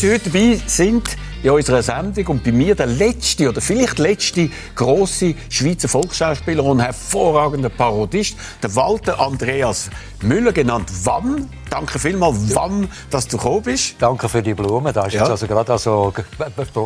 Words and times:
dass 0.00 0.08
Sie 0.08 0.14
heute 0.14 0.30
dabei 0.30 0.58
sind 0.66 1.16
in 1.42 1.50
unserer 1.50 1.82
Sendung 1.82 2.26
und 2.28 2.44
bei 2.44 2.52
mir 2.52 2.74
der 2.74 2.86
letzte 2.86 3.29
oder 3.48 3.60
vielleicht 3.60 3.98
letzte 3.98 4.50
große 4.74 5.34
Schweizer 5.48 5.88
Volksschauspieler 5.88 6.64
und 6.64 6.80
hervorragender 6.80 7.68
Parodist, 7.70 8.36
der 8.62 8.74
Walter 8.76 9.18
Andreas 9.20 9.90
Müller, 10.22 10.52
genannt 10.52 10.90
Wann. 11.04 11.48
Danke 11.70 11.98
vielmals, 11.98 12.36
Wann, 12.54 12.90
dass 13.10 13.26
du 13.28 13.36
gekommen 13.38 13.62
bist. 13.62 13.94
Danke 13.98 14.28
für 14.28 14.42
die 14.42 14.52
Blumen. 14.54 14.92
Da 14.92 15.06
ist 15.06 15.14
Ja. 15.14 15.20
jetzt 15.20 15.30
also 15.30 15.46
gerade 15.46 15.72
also 15.72 16.12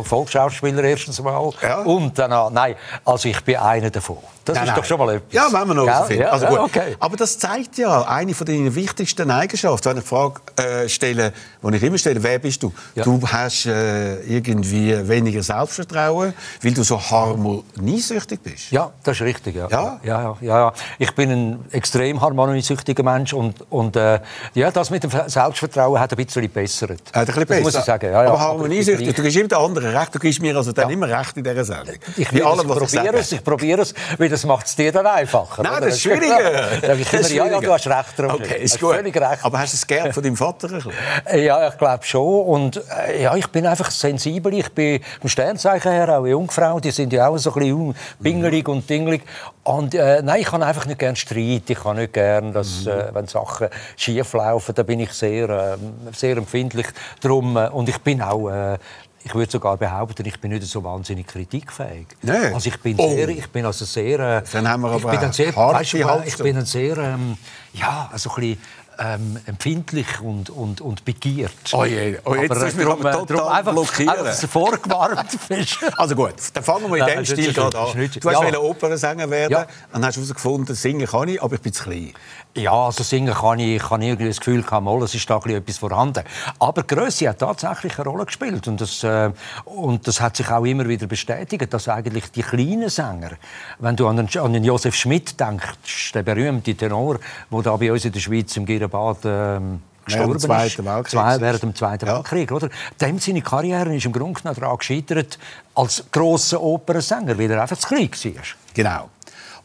Volksschauspieler 0.03 0.83
erstens 0.83 1.21
mal. 1.21 1.51
Ja. 1.61 1.79
Und 1.81 2.17
dann, 2.17 2.31
auch- 2.33 2.49
nein, 2.51 2.75
also 3.03 3.27
ich 3.27 3.41
bin 3.43 3.57
einer 3.57 3.89
davon. 3.89 4.17
Das 4.45 4.55
Nein, 4.55 4.63
ist 4.65 4.69
nein. 4.69 4.77
doch 4.79 4.85
schon 4.85 4.99
mal 4.99 5.15
etwas. 5.15 5.33
Ja, 5.33 5.47
wenn 5.51 5.67
wir 5.69 5.73
noch 5.73 5.87
rausfinden. 5.87 6.25
Ja, 6.27 6.31
also 6.31 6.45
gut. 6.45 6.59
okay. 6.59 6.95
Aber 6.99 7.17
das 7.17 7.39
zeigt 7.39 7.79
ja 7.79 8.03
eine 8.03 8.33
von 8.35 8.45
deinen 8.45 8.75
wichtigsten 8.75 9.31
Eigenschaften. 9.31 9.89
Wenn 9.89 9.97
ich 9.97 10.03
die 10.03 10.07
Frage 10.09 10.35
äh, 10.57 10.87
stelle, 10.87 11.33
die 11.63 11.75
ich 11.77 11.83
immer 11.83 11.97
stelle, 11.97 12.21
wer 12.21 12.37
bist 12.37 12.61
du? 12.61 12.71
Du 12.95 13.19
hast 13.27 13.65
äh, 13.65 14.19
irgendwie 14.21 14.95
weniger 15.09 15.41
Selbstvertrauen, 15.41 16.33
weil 16.61 16.73
du 16.73 16.83
so 16.83 16.99
harmoniesüchtig 16.99 18.41
bist. 18.41 18.71
Ja, 18.71 18.91
das 19.03 19.17
ist 19.17 19.21
richtig. 19.21 19.55
Ja. 19.55 19.67
Ja? 19.69 19.99
Ja, 20.03 20.37
ja, 20.41 20.59
ja. 20.59 20.73
Ich 20.99 21.13
bin 21.15 21.31
ein 21.31 21.65
extrem 21.71 22.21
harmoniesüchtiger 22.21 23.03
Mensch 23.03 23.33
und, 23.33 23.55
und 23.71 23.95
äh, 23.95 24.19
ja, 24.53 24.71
das 24.71 24.89
mit 24.89 25.03
dem 25.03 25.11
Selbstvertrauen 25.27 25.99
hat 25.99 26.11
ein 26.11 26.23
bisschen 26.23 26.41
gebessert. 26.41 27.01
Äh, 27.13 27.19
ein 27.19 27.25
bisschen 27.25 27.45
besser. 27.45 27.61
muss 27.61 27.75
ich 27.75 27.81
sagen. 27.81 28.11
Ja, 28.11 28.23
ja. 28.23 28.29
Aber 28.29 28.39
harmoniesüchtig, 28.39 29.15
du 29.15 29.21
gibst 29.21 29.37
immer 29.37 29.47
den 29.47 29.57
anderen 29.57 29.95
recht, 29.95 30.15
du 30.15 30.19
gibst 30.19 30.41
mir 30.41 30.55
also 30.55 30.71
dann 30.71 30.89
immer 30.89 31.07
recht 31.07 31.37
in 31.37 31.43
dieser 31.43 31.65
Sendung. 31.65 31.95
Ich, 32.17 32.31
ich 32.31 32.41
probiere 32.41 33.17
es, 33.17 33.31
ich 33.31 33.43
probiere 33.43 33.81
es, 33.81 33.93
weil 34.17 34.29
das 34.29 34.45
macht 34.45 34.67
es 34.67 34.75
dir 34.75 34.91
dann 34.91 35.05
einfacher. 35.05 35.63
Nein, 35.63 35.73
oder? 35.73 35.85
das 35.87 35.95
ist 35.95 36.01
schwieriger. 36.01 36.79
Das 36.81 36.99
ist 36.99 37.11
immer, 37.11 37.11
ja, 37.11 37.19
ja, 37.19 37.23
schwieriger. 37.23 37.61
du 37.61 37.73
hast 37.73 37.87
recht, 37.87 38.19
Roger. 38.19 38.33
Okay, 38.33 38.63
ist 38.63 38.79
gut. 38.79 38.95
Völlig 38.95 39.15
recht. 39.15 39.43
Aber 39.43 39.59
hast 39.59 39.73
du 39.73 39.77
es 39.77 39.87
gern 39.87 40.13
von 40.13 40.23
deinem 40.23 40.37
Vater 40.37 40.67
ein 40.67 40.73
bisschen? 40.75 40.91
Ja, 41.45 41.67
ich 41.67 41.77
glaube 41.77 42.03
schon. 42.03 42.45
Und 42.45 42.81
äh, 43.07 43.23
ja, 43.23 43.35
ich 43.35 43.47
bin 43.47 43.65
einfach 43.65 43.91
sensibel. 43.91 44.53
Ich 44.53 44.71
bin 44.71 45.01
vom 45.19 45.29
Sternzeichen 45.29 45.91
her 45.91 46.19
auch 46.19 46.25
Jungfrau. 46.35 46.79
Die 46.79 46.91
sind 46.91 47.13
ja 47.13 47.27
auch 47.27 47.37
so 47.37 47.53
ein 47.53 47.59
bisschen 47.61 47.95
pingelig 48.21 48.67
und 48.67 48.89
dingelig. 48.89 49.23
Und 49.63 49.93
äh, 49.95 50.21
nein, 50.21 50.41
ich 50.41 50.47
kann 50.47 50.63
einfach 50.63 50.85
nicht 50.85 50.99
gern 50.99 51.15
Streit. 51.15 51.69
Ich 51.69 51.79
kann 51.81 51.95
nicht 51.97 52.13
gern, 52.13 52.53
dass, 52.53 52.85
äh, 52.85 53.09
wenn 53.13 53.27
Sachen 53.27 53.67
schief 53.95 54.33
laufen, 54.33 54.75
da 54.75 54.83
bin 54.83 54.99
ich 54.99 55.11
sehr, 55.11 55.49
äh, 55.49 55.77
sehr 56.13 56.37
empfindlich 56.37 56.87
drum. 57.21 57.55
Und 57.55 57.89
ich 57.89 57.99
bin 57.99 58.21
auch 58.21 58.49
äh, 58.49 58.77
ich 59.25 59.33
würde 59.33 59.51
sogar 59.51 59.75
behaupten, 59.75 60.23
ich 60.27 60.39
bin 60.39 60.51
nicht 60.51 60.63
so 60.67 60.83
wahnsinnig 60.83 61.25
kritikfähig. 61.25 62.05
Nee. 62.21 62.53
Also 62.53 62.69
ich 62.69 62.79
bin 62.79 62.95
Oh. 62.99 63.09
sehr, 63.09 63.27
ich 63.29 63.49
bin 63.49 63.65
also 63.65 63.83
sehr, 63.83 64.19
äh, 64.19 64.43
Dann 64.51 64.69
haben 64.69 64.81
wir 64.83 64.95
ich 64.95 65.03
aber 65.03 65.11
bin 65.13 65.19
ein 65.19 65.33
sehr, 65.33 65.55
weißt 65.55 65.93
du, 65.93 66.21
ich 66.27 66.37
bin 66.37 66.57
ein 66.57 66.65
sehr, 66.65 66.97
ähm, 66.97 67.35
ja, 67.73 68.07
also 68.13 68.29
ein 68.29 68.35
bisschen 68.35 68.59
ähm, 68.99 69.37
empfindlich 69.45 70.19
und, 70.21 70.49
und, 70.49 70.81
und 70.81 71.05
begehrt. 71.05 71.51
Oh 71.73 71.85
je, 71.85 72.17
oh, 72.25 72.35
jetzt 72.35 72.51
Aber, 72.51 72.71
darum, 72.71 72.99
aber 72.99 73.09
äh, 73.09 73.13
total 73.13 73.37
darum 73.37 73.51
einfach, 73.53 73.71
blockieren. 73.73 74.09
Einfach, 74.27 74.49
vorgewarnt 74.49 75.37
bist. 75.49 75.77
Also 75.97 76.15
gut, 76.15 76.33
dann 76.53 76.63
fangen 76.63 76.89
wir 76.89 76.97
in 76.97 76.99
Nein, 77.05 77.15
dem 77.17 77.25
Stil 77.25 77.47
ist 77.49 77.55
gerade 77.55 77.77
an. 77.77 77.87
ist 77.87 77.95
nicht- 77.95 78.23
Du 78.23 78.29
ja. 78.29 78.37
wollen 78.39 78.55
Opernsänger 78.55 79.29
werden, 79.29 79.51
Ja. 79.51 79.65
dann 79.91 80.05
hast 80.05 80.15
du 80.17 80.21
herausgefunden, 80.21 80.75
singen 80.75 81.07
kann 81.07 81.27
ich, 81.27 81.41
aber 81.41 81.55
ich 81.55 81.61
bin 81.61 81.73
zu 81.73 81.83
klein. 81.83 82.13
Ja, 82.57 82.71
also 82.71 83.03
singen 83.03 83.33
kann 83.33 83.59
ich, 83.59 83.75
ich 83.75 83.89
habe 83.89 84.03
irgendwie 84.05 84.27
das 84.29 84.39
Gefühl, 84.39 84.63
mal, 84.81 85.03
es 85.03 85.13
ist 85.13 85.29
da 85.29 85.35
ein 85.35 85.41
bisschen 85.41 85.57
etwas 85.61 85.77
vorhanden. 85.77 86.23
Aber 86.59 86.83
Grösse 86.83 87.27
hat 87.27 87.39
tatsächlich 87.39 87.99
eine 87.99 88.07
Rolle 88.09 88.25
gespielt 88.25 88.67
und 88.69 88.79
das, 88.79 89.03
äh, 89.03 89.31
und 89.65 90.07
das 90.07 90.21
hat 90.21 90.37
sich 90.37 90.49
auch 90.49 90.63
immer 90.63 90.87
wieder 90.87 91.05
bestätigt, 91.05 91.73
dass 91.73 91.89
eigentlich 91.89 92.31
die 92.31 92.43
kleinen 92.43 92.87
Sänger, 92.89 93.31
wenn 93.79 93.97
du 93.97 94.07
an 94.07 94.15
den, 94.17 94.29
an 94.39 94.53
den 94.53 94.63
Josef 94.63 94.95
Schmidt 94.95 95.37
denkst, 95.37 96.13
der 96.13 96.23
berühmte 96.23 96.73
Tenor, 96.75 97.19
der 97.51 97.61
da 97.61 97.75
bei 97.75 97.91
uns 97.91 98.05
in 98.05 98.13
der 98.13 98.19
Schweiz 98.21 98.55
im 98.55 98.65
Girabad 98.87 99.17
ähm, 99.25 99.81
gestorben 100.05 100.39
Zweiten 100.39 100.65
ist, 100.67 100.85
Weltkrieg. 100.85 101.11
Zwei, 101.11 101.41
während 101.41 101.63
dem 101.63 101.75
Zweiten 101.75 102.05
Ja. 102.05 102.15
Weltkrieg, 102.15 102.51
oder? 102.51 102.69
Dem 103.01 103.19
seine 103.19 103.41
Karriere 103.41 103.95
ist 103.95 104.05
im 104.05 104.11
Grunde 104.11 104.39
genommen 104.39 104.59
daran 104.59 104.77
gescheitert 104.77 105.39
als 105.73 106.03
grosser 106.11 106.61
Opernsänger, 106.61 107.37
weil 107.37 107.51
er 107.51 107.61
einfach 107.61 107.77
zu 107.77 107.87
klein 107.87 108.09
war. 108.11 108.43
Genau. 108.73 109.09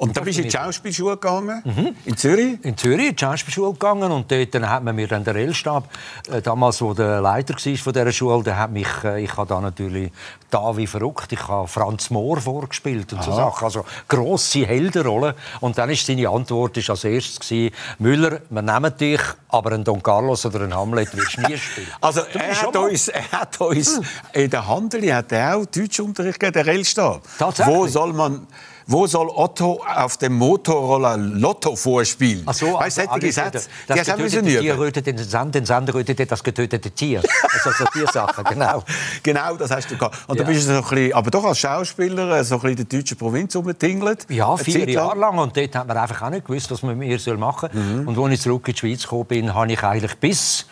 Und 0.01 0.17
dann 0.17 0.25
bist 0.25 0.39
du 0.39 0.43
in 0.43 0.49
die 0.49 0.57
Schauspielschule 0.57 1.19
gegangen, 1.19 1.95
in 2.07 2.17
Zürich. 2.17 2.59
in 2.63 2.75
Zürich 2.75 3.09
in 3.11 3.17
die 3.17 3.21
Schauspielschule 3.21 3.75
gegangen. 3.75 4.11
Und 4.11 4.33
dort 4.33 4.55
dann 4.55 4.71
hat 4.71 4.83
man 4.83 4.97
mir 4.97 5.07
dann 5.07 5.25
der 5.25 5.37
L-Stab, 5.37 5.91
äh, 6.31 6.41
damals 6.41 6.81
wo 6.81 6.95
der 6.95 7.21
Leiter 7.21 7.53
war 7.53 7.77
von 7.77 7.93
dieser 7.93 8.11
Schule, 8.11 8.43
der 8.43 8.57
hat 8.57 8.71
mich, 8.71 8.89
äh, 9.05 9.23
ich 9.23 9.37
habe 9.37 9.47
da 9.47 9.61
natürlich 9.61 10.11
da 10.49 10.75
wie 10.75 10.87
verrückt, 10.87 11.31
ich 11.33 11.47
habe 11.47 11.69
Franz 11.69 12.09
Mohr 12.09 12.41
vorgespielt 12.41 13.13
und 13.13 13.23
so 13.23 13.31
Sachen, 13.31 13.63
also 13.63 13.85
grosse 14.09 14.67
Heldenrollen 14.67 15.35
und 15.61 15.77
dann 15.77 15.91
ist 15.91 16.07
seine 16.07 16.29
Antwort 16.29 16.79
ist 16.79 16.89
als 16.89 17.05
erstes 17.05 17.39
gewesen, 17.39 17.75
Müller, 17.99 18.41
wir 18.49 18.63
nehmen 18.63 18.97
dich, 18.97 19.21
aber 19.51 19.73
ein 19.73 19.85
Don 19.85 20.03
Carlos 20.03 20.47
oder 20.47 20.63
ein 20.63 20.75
Hamlet 20.75 21.15
wirst 21.15 21.37
du 21.37 21.43
nie 21.43 21.57
spielen. 21.59 21.87
Also 22.01 22.23
er 22.33 22.63
hat, 22.63 22.75
uns, 22.75 23.09
er 23.09 23.33
hat 23.33 23.61
uns 23.61 24.01
in 24.33 24.49
der 24.49 24.67
Handeli 24.67 25.09
hat 25.09 25.31
er 25.31 25.57
auch 25.57 25.67
Deutschunterricht 25.67 26.41
gegeben, 26.41 26.55
der 26.55 26.67
Rellstab. 26.67 27.23
Tatsächlich? 27.39 27.77
Wo 27.77 27.87
soll 27.87 28.15
man 28.15 28.47
wo 28.91 29.07
soll 29.07 29.29
Otto 29.29 29.81
auf 29.95 30.17
dem 30.17 30.35
Motorroller 30.35 31.17
Lotto 31.17 31.77
vorspielen? 31.77 32.43
Ach 32.47 32.55
so, 32.55 32.75
weißt 32.75 32.99
du, 32.99 33.03
also, 33.03 33.13
also, 33.13 33.27
Sätze, 33.31 33.69
das 33.87 33.99
die 34.01 34.05
du 34.11 34.17
getötete 34.17 34.43
Tier 34.47 34.61
üben. 34.75 34.79
rötet 34.83 35.07
den 35.07 35.19
Sand, 35.19 35.55
den 35.55 35.65
Sand 35.65 35.95
rötet 35.95 36.31
das 36.33 36.43
getötete 36.43 36.91
Tier. 36.91 37.23
Also 37.55 37.71
so 37.79 37.85
die 37.95 38.05
Sachen, 38.13 38.45
genau. 38.51 38.83
Genau, 39.23 39.55
das 39.57 39.71
hast 39.71 39.91
du 39.91 39.97
gehabt. 39.97 40.19
Und 40.27 40.37
Ja. 40.39 40.45
dann 40.45 40.53
bist 40.53 40.67
du 40.69 40.73
so 40.73 40.79
ein 40.79 40.83
bisschen, 40.89 41.13
aber 41.15 41.31
doch 41.31 41.45
als 41.45 41.59
Schauspieler 41.59 42.39
äh, 42.39 42.45
so 42.45 42.57
ein 42.57 42.61
bisschen 42.63 42.79
in 42.79 42.89
der 42.89 42.99
deutschen 42.99 43.17
Provinz 43.17 43.55
rumgetingelt. 43.55 44.27
Ja, 44.29 44.49
Eine 44.55 44.59
vier. 44.65 44.89
Jahre 44.91 45.19
lang. 45.19 45.39
Und 45.39 45.57
dort 45.57 45.77
hat 45.77 45.87
man 45.87 45.97
einfach 45.97 46.23
auch 46.23 46.31
nicht 46.31 46.47
gewusst, 46.47 46.71
was 46.71 46.83
man 46.83 46.99
mit 46.99 47.09
mir 47.09 47.37
machen 47.39 47.69
soll. 47.73 47.83
Mhm. 47.83 48.09
Und 48.09 48.19
als 48.19 48.35
ich 48.35 48.41
zurück 48.41 48.67
in 48.67 48.75
die 48.75 48.79
Schweiz 48.81 49.03
gekommen 49.03 49.27
bin, 49.27 49.55
habe 49.55 49.73
ich 49.73 49.83
eigentlich 49.85 50.17
bis 50.17 50.67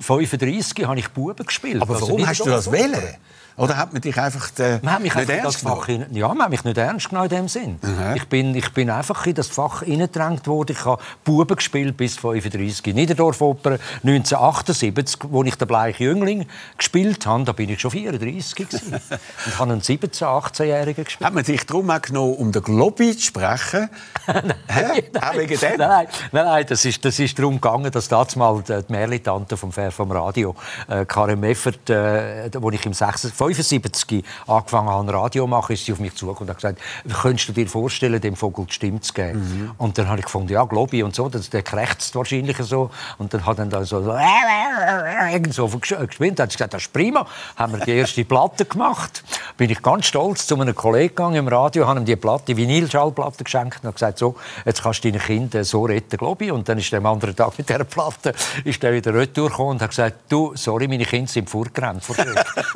35 0.00 0.86
habe 0.86 0.98
ich 0.98 1.08
Buben 1.08 1.44
gespielt. 1.46 1.82
Aber 1.82 1.94
Also 1.94 2.06
warum 2.06 2.20
nicht 2.20 2.28
hast 2.28 2.40
du 2.40 2.50
das 2.50 2.70
wählen? 2.70 3.16
Oder 3.56 3.76
hat 3.76 3.92
man 3.92 4.02
dich 4.02 4.18
einfach 4.18 4.50
äh, 4.58 4.78
Man 4.82 4.94
hat 4.94 5.02
mich 5.02 5.14
nicht 5.14 5.30
einfach 5.30 5.34
in 5.34 5.44
ernst 5.44 5.60
Fach 5.60 5.86
hin, 5.86 6.06
ja, 6.10 6.28
man 6.28 6.42
hat 6.42 6.50
mich 6.50 6.64
nicht 6.64 6.78
ernst 6.78 7.08
genommen 7.08 7.30
in 7.30 7.36
dem 7.36 7.48
Sinn. 7.48 7.78
Ich, 8.14 8.28
bin, 8.28 8.54
ich 8.54 8.72
bin 8.72 8.90
einfach 8.90 9.26
in 9.26 9.34
das 9.34 9.48
Fach 9.48 9.82
hineingedrängt 9.82 10.46
worden. 10.46 10.72
Ich 10.72 10.84
habe 10.84 11.02
Buben 11.24 11.56
gespielt 11.56 11.96
bis 11.96 12.16
35. 12.16 12.94
Niederdorf 12.94 13.40
Oper 13.40 13.78
1978, 14.02 15.20
wo 15.28 15.42
ich 15.44 15.56
den 15.56 15.68
bleichen 15.68 16.02
Jüngling 16.02 16.46
gespielt 16.76 17.26
habe, 17.26 17.44
da 17.44 17.52
bin 17.52 17.70
ich 17.70 17.80
schon 17.80 17.90
34 17.90 18.54
gewesen. 18.54 18.94
und 19.46 19.58
habe 19.58 19.72
einen 19.72 19.80
17-, 19.80 20.22
18-Jährigen 20.22 21.04
gespielt. 21.04 21.26
Hat 21.26 21.34
man 21.34 21.44
dich 21.44 21.64
darum 21.66 21.90
auch 21.90 22.02
genommen, 22.02 22.34
um 22.34 22.52
den 22.52 22.62
Globi 22.62 23.16
zu 23.16 23.26
sprechen? 23.26 23.88
Hä? 24.68 25.04
Auch 25.20 25.36
wegen 25.36 25.58
dem? 25.58 25.72
Nein, 25.78 26.06
nein, 26.30 26.44
nein, 26.44 26.66
das 26.68 26.84
ist, 26.84 27.04
das 27.04 27.18
ist 27.18 27.38
darum 27.38 27.60
gegangen, 27.60 27.90
dass 27.90 28.08
damals 28.08 28.36
mal 28.36 28.62
die 28.62 28.80
Merli-Tante 28.88 29.56
vom, 29.56 29.72
vom 29.72 30.12
Radio, 30.12 30.54
äh, 30.88 31.04
Karin 31.04 31.40
Meffert, 31.40 31.90
äh, 31.90 32.50
wo 32.58 32.70
ich 32.70 32.84
im 32.86 32.92
76 32.92 33.32
75 33.54 34.24
angefangen 34.46 34.88
habe, 34.88 35.12
Radio 35.12 35.44
zu 35.44 35.48
machen, 35.48 35.72
ist 35.72 35.84
sie 35.84 35.92
auf 35.92 36.00
mich 36.00 36.14
zugekommen 36.14 36.48
und 36.48 36.50
hat 36.50 36.56
gesagt, 36.56 36.80
könntest 37.22 37.48
du 37.48 37.52
dir 37.52 37.68
vorstellen, 37.68 38.20
dem 38.20 38.36
Vogel 38.36 38.66
die 38.66 38.72
Stimme 38.72 39.00
zu 39.00 39.12
geben? 39.12 39.40
Mhm. 39.40 39.70
Und 39.78 39.98
dann 39.98 40.08
habe 40.08 40.20
ich 40.20 40.24
gefunden, 40.24 40.52
ja, 40.52 40.64
Globi 40.64 41.02
und 41.02 41.14
so, 41.14 41.28
das, 41.28 41.50
der 41.50 41.62
krächzt 41.62 42.14
wahrscheinlich 42.14 42.56
so. 42.58 42.90
Und 43.18 43.34
dann 43.34 43.44
hat 43.44 43.58
er 43.58 43.66
dann 43.66 43.84
so, 43.84 44.02
so, 44.02 45.68
so 45.68 45.78
gespielt, 45.78 46.40
hat 46.40 46.50
sie 46.50 46.56
gesagt, 46.56 46.74
das 46.74 46.82
ist 46.82 46.92
prima. 46.92 47.26
Haben 47.56 47.78
wir 47.78 47.84
die 47.84 47.92
erste 47.92 48.24
Platte 48.24 48.64
gemacht. 48.64 49.22
Bin 49.56 49.70
ich 49.70 49.82
ganz 49.82 50.06
stolz 50.06 50.46
zu 50.46 50.58
einem 50.58 50.74
Kollegen 50.74 51.14
gegangen 51.14 51.36
im 51.36 51.48
Radio, 51.48 51.86
habe 51.86 52.00
ihm 52.00 52.04
die 52.04 52.16
Platte, 52.16 52.44
die 52.46 52.56
Vinylschallplatte 52.56 53.44
geschenkt 53.44 53.78
und 53.82 53.86
habe 53.86 53.94
gesagt, 53.94 54.18
so, 54.18 54.36
jetzt 54.64 54.82
kannst 54.82 55.04
du 55.04 55.10
deine 55.10 55.22
Kinder 55.22 55.64
so 55.64 55.84
retten, 55.84 56.16
Globi. 56.16 56.50
Und 56.50 56.68
dann 56.68 56.78
ist 56.78 56.90
der 56.92 56.98
am 56.98 57.06
anderen 57.06 57.36
Tag 57.36 57.58
mit 57.58 57.68
dieser 57.68 57.84
Platte 57.84 58.34
ist 58.64 58.82
der 58.82 58.92
wieder 58.92 59.14
retour 59.14 59.48
gekommen 59.48 59.70
und 59.70 59.82
hat 59.82 59.90
gesagt, 59.90 60.16
du, 60.28 60.52
sorry, 60.54 60.88
meine 60.88 61.04
Kinder 61.04 61.30
sind 61.30 61.50
vorgerannt. 61.50 62.04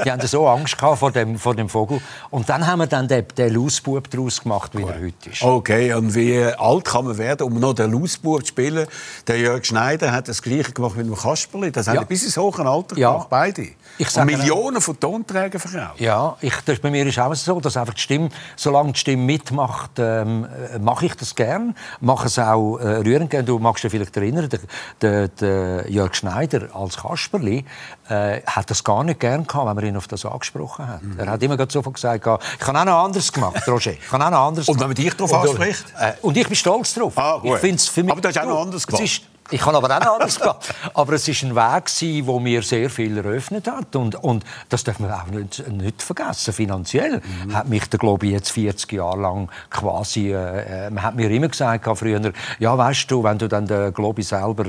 Die 0.04 0.10
haben 0.10 0.26
so 0.26 0.46
Angst 0.56 0.78
gehabt 0.78 0.98
vor 0.98 1.12
dem, 1.12 1.38
vor 1.38 1.54
dem 1.54 1.68
Vogel. 1.68 2.00
Und 2.30 2.48
dann 2.48 2.66
haben 2.66 2.78
wir 2.80 2.86
dann 2.86 3.08
den, 3.08 3.26
den 3.36 3.54
Lausbub 3.54 4.10
daraus 4.10 4.42
gemacht, 4.42 4.72
wie 4.74 4.82
er 4.82 5.00
heute 5.00 5.30
ist. 5.30 5.42
Okay, 5.42 5.92
und 5.94 6.14
wie 6.14 6.42
alt 6.42 6.84
kann 6.84 7.04
man 7.04 7.18
werden, 7.18 7.42
um 7.46 7.58
noch 7.60 7.74
den 7.74 7.92
Lausbub 7.92 8.40
zu 8.42 8.48
spielen? 8.48 8.86
Der 9.26 9.38
Jörg 9.38 9.64
Schneider 9.64 10.12
hat 10.12 10.28
das 10.28 10.42
Gleiche 10.42 10.72
gemacht 10.72 10.96
mit 10.96 11.06
dem 11.06 11.14
Kasperli. 11.16 11.70
Das 11.72 11.86
haben 11.88 11.96
Ja. 11.96 12.00
die 12.02 12.06
bis 12.08 12.24
ins 12.24 12.36
hohe 12.36 12.54
Alter 12.66 12.96
Ja. 12.96 13.12
gemacht, 13.12 13.28
beide. 13.30 13.68
Ich 13.98 14.16
und 14.16 14.26
Millionen 14.26 14.80
von 14.80 14.98
Tonträgern 14.98 15.60
verkauft. 15.60 16.00
Ja, 16.00 16.36
ich, 16.40 16.54
das, 16.64 16.78
bei 16.80 16.90
mir 16.90 17.06
ist 17.06 17.18
auch 17.18 17.34
so, 17.34 17.60
dass 17.60 17.76
einfach 17.76 17.94
die 17.94 18.00
Stimme, 18.00 18.28
solange 18.56 18.92
die 18.92 18.98
Stimme 18.98 19.22
mitmacht, 19.22 19.92
ähm, 19.98 20.46
äh, 20.74 20.78
mache 20.78 21.06
ich 21.06 21.14
das 21.14 21.34
gern, 21.34 21.74
mache 22.00 22.26
es 22.26 22.38
auch 22.38 22.78
äh, 22.78 22.96
rührend 22.98 23.30
gern. 23.30 23.46
Du 23.46 23.58
magst 23.58 23.84
dich 23.84 23.90
vielleicht 23.90 24.16
erinnern, 24.16 24.48
der, 24.48 24.60
der, 25.00 25.28
der 25.28 25.90
Jörg 25.90 26.14
Schneider 26.14 26.74
als 26.74 26.96
Kasperli 26.98 27.64
äh, 28.08 28.40
hat 28.46 28.70
das 28.70 28.84
gar 28.84 29.02
nicht 29.04 29.20
gern 29.20 29.46
gehabt, 29.46 29.66
wenn 29.66 29.74
man 29.76 29.84
ihn 29.84 29.96
auf 29.96 30.08
das 30.08 30.24
angesprochen 30.24 30.86
hat. 30.86 31.02
Mhm. 31.02 31.18
Er 31.18 31.26
hat 31.30 31.42
immer 31.42 31.56
sofort 31.68 31.94
gesagt, 31.94 32.24
ich 32.26 32.66
habe 32.66 32.78
auch 32.78 32.84
noch 32.84 33.04
anders 33.04 33.32
gemacht, 33.32 33.62
Roger. 33.68 33.92
Ich 33.92 34.12
habe 34.12 34.24
auch 34.24 34.30
noch 34.30 34.46
anders 34.46 34.68
Und 34.68 34.78
wenn 34.80 34.86
man 34.88 34.94
dich 34.94 35.14
darauf 35.14 35.34
anspricht? 35.34 35.84
Äh, 35.98 36.12
und 36.22 36.36
ich 36.36 36.46
bin 36.46 36.56
stolz 36.56 36.94
drauf. 36.94 37.12
Ah, 37.16 37.38
gut. 37.38 37.54
Ich 37.54 37.58
find's 37.60 37.88
für 37.88 38.02
mich, 38.02 38.12
Aber 38.12 38.20
du 38.20 38.28
hast 38.28 38.38
auch 38.38 38.46
noch 38.46 38.62
anders 38.62 38.86
gemacht. 38.86 39.22
ich 39.50 39.64
habe 39.64 39.76
aber 39.76 39.96
auch 39.96 40.00
noch 40.04 40.14
anders 40.14 40.38
gemacht. 40.38 40.74
Aber 40.94 41.12
es 41.14 41.26
ist 41.28 41.42
ein 41.42 41.54
Weg, 41.54 42.24
der 42.26 42.40
mir 42.40 42.62
sehr 42.62 42.90
viel 42.90 43.16
eröffnet 43.16 43.66
hat. 43.68 43.94
Und, 43.96 44.14
und 44.16 44.44
das 44.68 44.84
darf 44.84 44.98
man 44.98 45.10
auch 45.12 45.26
nicht, 45.26 45.66
nicht 45.68 46.02
vergessen. 46.02 46.52
Finanziell 46.52 47.20
Mhm. 47.44 47.54
hat 47.54 47.68
mich 47.68 47.88
der 47.88 47.98
Globi 47.98 48.30
jetzt 48.32 48.50
40 48.50 48.92
Jahre 48.92 49.20
lang 49.20 49.48
quasi... 49.70 50.32
Äh, 50.32 50.86
äh, 50.86 50.90
man 50.90 51.02
hat 51.02 51.14
mir 51.16 51.30
immer 51.30 51.48
gesagt, 51.48 51.86
früher, 51.98 52.32
ja, 52.58 52.76
weißt 52.78 53.10
du, 53.10 53.22
wenn 53.24 53.38
du 53.38 53.48
dann 53.48 53.66
den 53.66 53.92
Globi 53.92 54.22
selber 54.22 54.64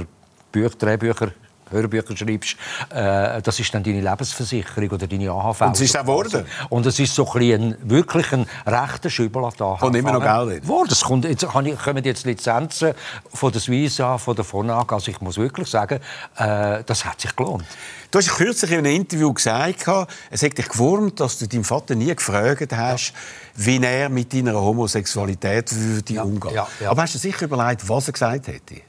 Bücher, 0.51 0.69
Drehbücher 0.77 1.29
Hörbücher 1.71 2.15
schreibst, 2.15 2.55
äh, 2.89 3.41
das 3.41 3.59
ist 3.59 3.73
dann 3.73 3.83
deine 3.83 4.01
Lebensversicherung 4.01 4.89
oder 4.89 5.07
deine 5.07 5.31
AHV. 5.31 5.61
Und 5.61 5.75
es 5.75 5.81
ist 5.81 5.97
auch 5.97 6.01
geworden. 6.01 6.45
Und 6.69 6.85
es 6.85 6.99
ist 6.99 7.15
so 7.15 7.29
ein, 7.33 7.75
wirklich 7.83 8.31
ein 8.33 8.45
rechter 8.65 9.09
Schübel 9.09 9.43
an 9.43 9.53
der 9.59 9.83
Und 9.83 9.95
immer 9.95 10.13
noch 10.13 10.47
Geld 10.47 10.63
in. 10.63 10.87
Das 10.87 11.01
kommt, 11.01 11.25
jetzt 11.25 11.47
kommen 11.47 12.03
jetzt 12.03 12.25
Lizenzen 12.25 12.93
von 13.33 13.51
der 13.51 13.61
Suisse, 13.61 14.17
von 14.17 14.35
der 14.35 14.45
Fonag. 14.45 14.91
Also 14.91 15.11
ich 15.11 15.21
muss 15.21 15.37
wirklich 15.37 15.67
sagen, 15.69 15.99
äh, 16.37 16.83
das 16.85 17.05
hat 17.05 17.21
sich 17.21 17.35
gelohnt. 17.35 17.65
Du 18.09 18.19
hast 18.19 18.29
kürzlich 18.29 18.71
in 18.71 18.79
einem 18.79 18.95
Interview 18.95 19.33
gesagt, 19.33 19.85
es 20.31 20.41
hat 20.41 20.57
dich 20.57 20.69
gewurmt, 20.69 21.19
dass 21.19 21.39
du 21.39 21.47
deinem 21.47 21.65
Vater 21.65 21.93
nie 21.93 22.15
gefragt 22.15 22.73
hast, 22.73 23.13
wie 23.55 23.83
er 23.83 24.09
mit 24.09 24.33
deiner 24.33 24.53
Homosexualität 24.53 25.75
würde 25.75 26.13
ja, 26.13 26.23
umgehen. 26.23 26.53
Ja, 26.53 26.67
ja. 26.79 26.91
Aber 26.91 27.01
hast 27.01 27.15
du 27.15 27.19
sicher 27.19 27.45
überlegt, 27.45 27.87
was 27.89 28.07
er 28.07 28.13
gesagt 28.13 28.47
hätte? 28.47 28.81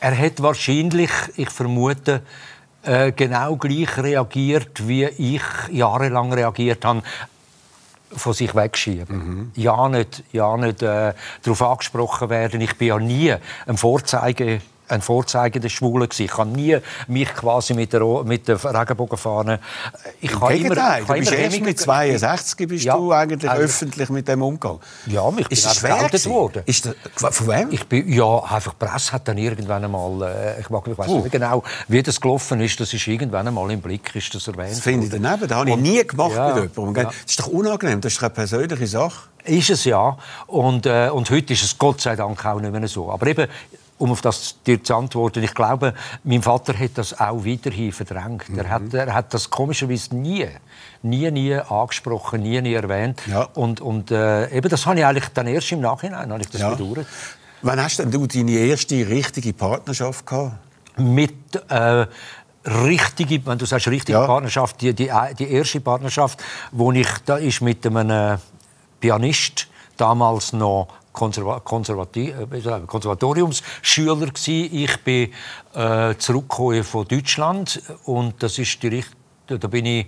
Er 0.00 0.16
hat 0.16 0.42
wahrscheinlich, 0.42 1.10
ich 1.36 1.50
vermute, 1.50 2.22
äh, 2.84 3.12
genau 3.12 3.56
gleich 3.56 3.98
reagiert, 3.98 4.86
wie 4.86 5.04
ich 5.04 5.42
jahrelang 5.70 6.32
reagiert 6.32 6.84
habe 6.84 7.02
von 8.16 8.32
sich 8.32 8.54
wegschieben. 8.54 9.16
Mhm. 9.16 9.52
Ja, 9.54 9.88
nicht, 9.88 10.22
ja 10.32 10.56
nicht 10.56 10.82
äh, 10.82 11.12
darauf 11.42 11.62
angesprochen 11.62 12.30
werden. 12.30 12.60
Ich 12.60 12.76
bin 12.76 12.88
ja 12.88 12.98
nie 12.98 13.34
ein 13.66 13.76
Vorzeige 13.76 14.60
ein 14.88 15.02
Vorzeige 15.02 15.60
der 15.60 15.68
Schwulen 15.68 16.08
gewesen. 16.08 16.24
Ich 16.24 16.36
habe 16.36 16.50
nie 16.50 16.78
mich 17.06 17.28
quasi 17.34 17.74
mit 17.74 17.92
der, 17.92 18.02
mit 18.24 18.48
der 18.48 18.62
Regenbogenfahne... 18.62 19.60
Ich 20.20 20.32
Im 20.32 20.40
Gegenteil, 20.40 21.02
immer, 21.02 21.14
du 21.14 21.20
bist 21.20 21.32
erst 21.32 21.60
mit 21.60 21.78
62 21.78 22.68
bist 22.68 22.84
ja, 22.84 22.96
du 22.96 23.12
eigentlich 23.12 23.50
also, 23.50 23.62
öffentlich 23.62 24.08
mit 24.10 24.28
dem 24.28 24.42
umgegangen. 24.42 24.80
Ja, 25.06 25.30
mich 25.30 25.50
ist 25.50 25.64
bin 25.64 25.74
schwer 25.74 26.10
worden. 26.26 26.62
Ist 26.66 26.86
das, 26.86 27.36
von 27.36 27.48
wem? 27.48 27.68
Ich 27.70 27.86
bin, 27.86 28.12
ja, 28.12 28.42
einfach 28.44 28.74
die 28.74 28.84
Presse 28.84 29.12
hat 29.12 29.28
dann 29.28 29.38
irgendwann 29.38 29.84
einmal... 29.84 30.22
Äh, 30.22 30.60
ich, 30.60 30.70
mag, 30.70 30.86
ich 30.86 30.98
weiß 30.98 31.08
nicht 31.08 31.32
genau, 31.32 31.62
wie 31.88 32.02
das 32.02 32.20
gelaufen 32.20 32.60
ist. 32.60 32.80
Das 32.80 32.92
ist 32.92 33.06
irgendwann 33.06 33.46
einmal 33.46 33.70
im 33.70 33.80
Blick 33.80 34.14
ist 34.14 34.34
das 34.34 34.48
erwähnt 34.48 34.72
Das 34.72 34.80
finde 34.80 35.06
ich 35.06 35.12
daneben. 35.12 35.48
Das 35.48 35.58
habe 35.58 35.70
ich 35.70 35.76
nie 35.76 36.06
gemacht 36.06 36.34
ja, 36.34 36.54
mit 36.54 36.76
jemandem. 36.76 37.02
Ja. 37.02 37.10
Das 37.10 37.14
ist 37.26 37.40
doch 37.40 37.46
unangenehm. 37.46 38.00
Das 38.00 38.12
ist 38.12 38.22
eine 38.22 38.30
persönliche 38.30 38.86
Sache. 38.86 39.28
Ist 39.44 39.70
es 39.70 39.84
ja. 39.84 40.18
Und, 40.46 40.86
äh, 40.86 41.10
und 41.10 41.30
heute 41.30 41.52
ist 41.52 41.62
es 41.62 41.78
Gott 41.78 42.00
sei 42.00 42.16
Dank 42.16 42.44
auch 42.44 42.60
nicht 42.60 42.72
mehr 42.72 42.88
so. 42.88 43.10
Aber 43.10 43.26
eben, 43.26 43.48
um 43.98 44.12
auf 44.12 44.20
das 44.20 44.56
dir 44.66 44.82
zu 44.82 44.94
antworten, 44.94 45.42
ich 45.42 45.54
glaube, 45.54 45.94
mein 46.24 46.42
Vater 46.42 46.78
hat 46.78 46.92
das 46.94 47.18
auch 47.18 47.44
weiterhin 47.44 47.92
verdrängt. 47.92 48.48
Mhm. 48.48 48.58
Er, 48.58 48.68
hat, 48.70 48.94
er 48.94 49.14
hat 49.14 49.34
das 49.34 49.50
komischerweise 49.50 50.16
nie, 50.16 50.48
nie, 51.02 51.30
nie 51.30 51.54
angesprochen, 51.54 52.42
nie, 52.42 52.60
nie 52.60 52.74
erwähnt. 52.74 53.20
Ja. 53.26 53.42
Und, 53.54 53.80
und 53.80 54.10
äh, 54.10 54.50
eben 54.50 54.68
das 54.68 54.86
habe 54.86 55.00
ich 55.00 55.04
eigentlich 55.04 55.28
dann 55.34 55.46
erst 55.46 55.70
im 55.72 55.80
Nachhinein 55.80 56.30
habe 56.32 56.40
ich 56.40 56.48
das 56.48 56.60
ja. 56.60 56.70
bedauert. 56.70 57.06
Wann 57.62 57.82
hast 57.82 57.98
denn 57.98 58.10
du 58.10 58.26
deine 58.26 58.52
erste 58.52 58.94
richtige 59.08 59.52
Partnerschaft 59.52 60.24
gehabt? 60.24 60.54
Mit 60.96 61.32
äh, 61.68 62.06
richtige, 62.64 63.44
wenn 63.46 63.58
du 63.58 63.66
sagst 63.66 63.88
richtige 63.88 64.18
ja. 64.18 64.26
Partnerschaft, 64.26 64.80
die, 64.80 64.94
die, 64.94 65.10
die 65.38 65.50
erste 65.50 65.80
Partnerschaft, 65.80 66.42
wo 66.70 66.92
ich 66.92 67.08
da 67.24 67.36
ist 67.36 67.60
mit 67.60 67.84
einem 67.86 68.10
äh, 68.10 68.38
Pianist 69.00 69.68
damals 69.96 70.52
noch 70.52 70.88
Konserva 71.18 71.58
Konservati 71.60 72.30
äh, 72.30 72.86
Konservatoriumsschüler 72.86 74.14
gewesen. 74.14 74.68
Ich 74.72 74.96
bin 75.02 75.32
äh, 75.74 76.14
zurückgekommen 76.16 76.84
von 76.84 77.08
Deutschland 77.08 77.82
und 78.04 78.40
das 78.40 78.58
ist 78.58 78.80
die 78.82 79.04
da 79.46 79.66
bin 79.66 79.86
ich 79.86 80.06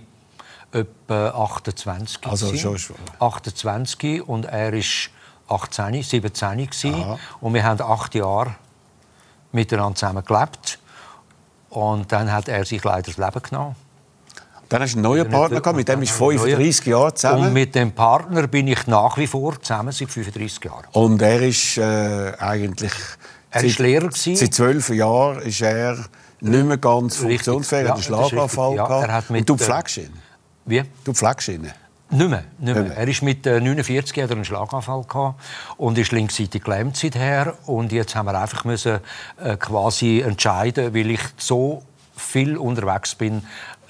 etwa 0.71 1.29
28 1.29 2.27
also 2.27 2.55
schon, 2.55 2.77
schon. 2.77 2.95
28 3.19 4.25
und 4.25 4.45
er 4.45 4.71
ist 4.71 5.09
18 5.49 6.01
17 6.01 6.57
gewesen. 6.57 7.17
und 7.41 7.53
wir 7.53 7.63
haben 7.63 7.81
acht 7.81 8.15
Jahre 8.15 8.55
miteinander 9.51 9.95
zusammen 9.95 10.23
gelebt 10.23 10.79
und 11.71 12.09
dann 12.11 12.31
hat 12.31 12.47
er 12.47 12.63
sich 12.63 12.81
leider 12.85 13.11
das 13.11 13.17
Leben 13.17 13.41
genommen 13.41 13.75
dann 14.71 14.81
hast 14.83 14.93
du 14.93 14.99
einen 14.99 15.03
neuen 15.03 15.29
Partner 15.29 15.59
gehabt, 15.59 15.75
mit 15.75 15.89
dem 15.89 16.01
ist 16.01 16.11
35 16.11 16.85
Jahre 16.85 17.13
zusammen. 17.13 17.47
Und 17.47 17.53
mit 17.53 17.75
dem 17.75 17.91
Partner 17.91 18.47
bin 18.47 18.67
ich 18.69 18.87
nach 18.87 19.17
wie 19.17 19.27
vor 19.27 19.61
zusammen 19.61 19.91
seit 19.91 20.09
35 20.09 20.63
Jahren. 20.63 20.85
Und 20.93 21.21
er 21.21 21.41
ist 21.41 21.77
äh, 21.77 22.31
eigentlich... 22.39 22.93
Er 23.49 23.63
war 23.63 23.85
Lehrer. 23.85 24.07
Gewesen. 24.07 24.37
Seit 24.37 24.53
zwölf 24.53 24.87
Jahren 24.89 25.39
ist 25.41 25.61
er 25.61 25.97
nicht 26.39 26.65
mehr 26.65 26.77
ganz 26.77 27.17
funktionsfähig, 27.17 27.83
ja, 27.83 27.89
hat 27.89 27.95
einen 27.95 28.03
Schlaganfall 28.03 28.75
ja, 28.75 28.87
gehabt. 28.87 29.29
Mit, 29.29 29.41
und 29.41 29.49
du 29.49 29.57
pflegst 29.61 29.97
ihn? 29.97 30.13
Wie? 30.63 30.83
Du 31.03 31.13
pflegst 31.13 31.49
ihn? 31.49 31.63
Nicht 32.09 32.29
mehr, 32.29 32.43
nicht 32.57 32.73
mehr. 32.73 32.95
Er 32.95 33.07
ist 33.09 33.21
mit 33.23 33.45
49 33.45 34.17
äh, 34.17 34.21
einen 34.23 34.45
Schlaganfall 34.45 35.03
gehabt 35.03 35.41
und 35.75 35.97
ist 35.97 36.13
linksseitig 36.13 36.63
gelähmt 36.63 36.95
seither. 36.95 37.55
Und 37.65 37.91
jetzt 37.91 38.15
haben 38.15 38.27
wir 38.27 38.39
einfach 38.39 38.63
müssen, 38.63 38.99
äh, 39.43 39.57
quasi 39.57 40.21
entscheiden, 40.21 40.93
weil 40.93 41.11
ich 41.11 41.21
so 41.35 41.83
viel 42.21 42.57
unterwegs 42.57 43.15
bin, 43.15 43.37
äh, 43.37 43.41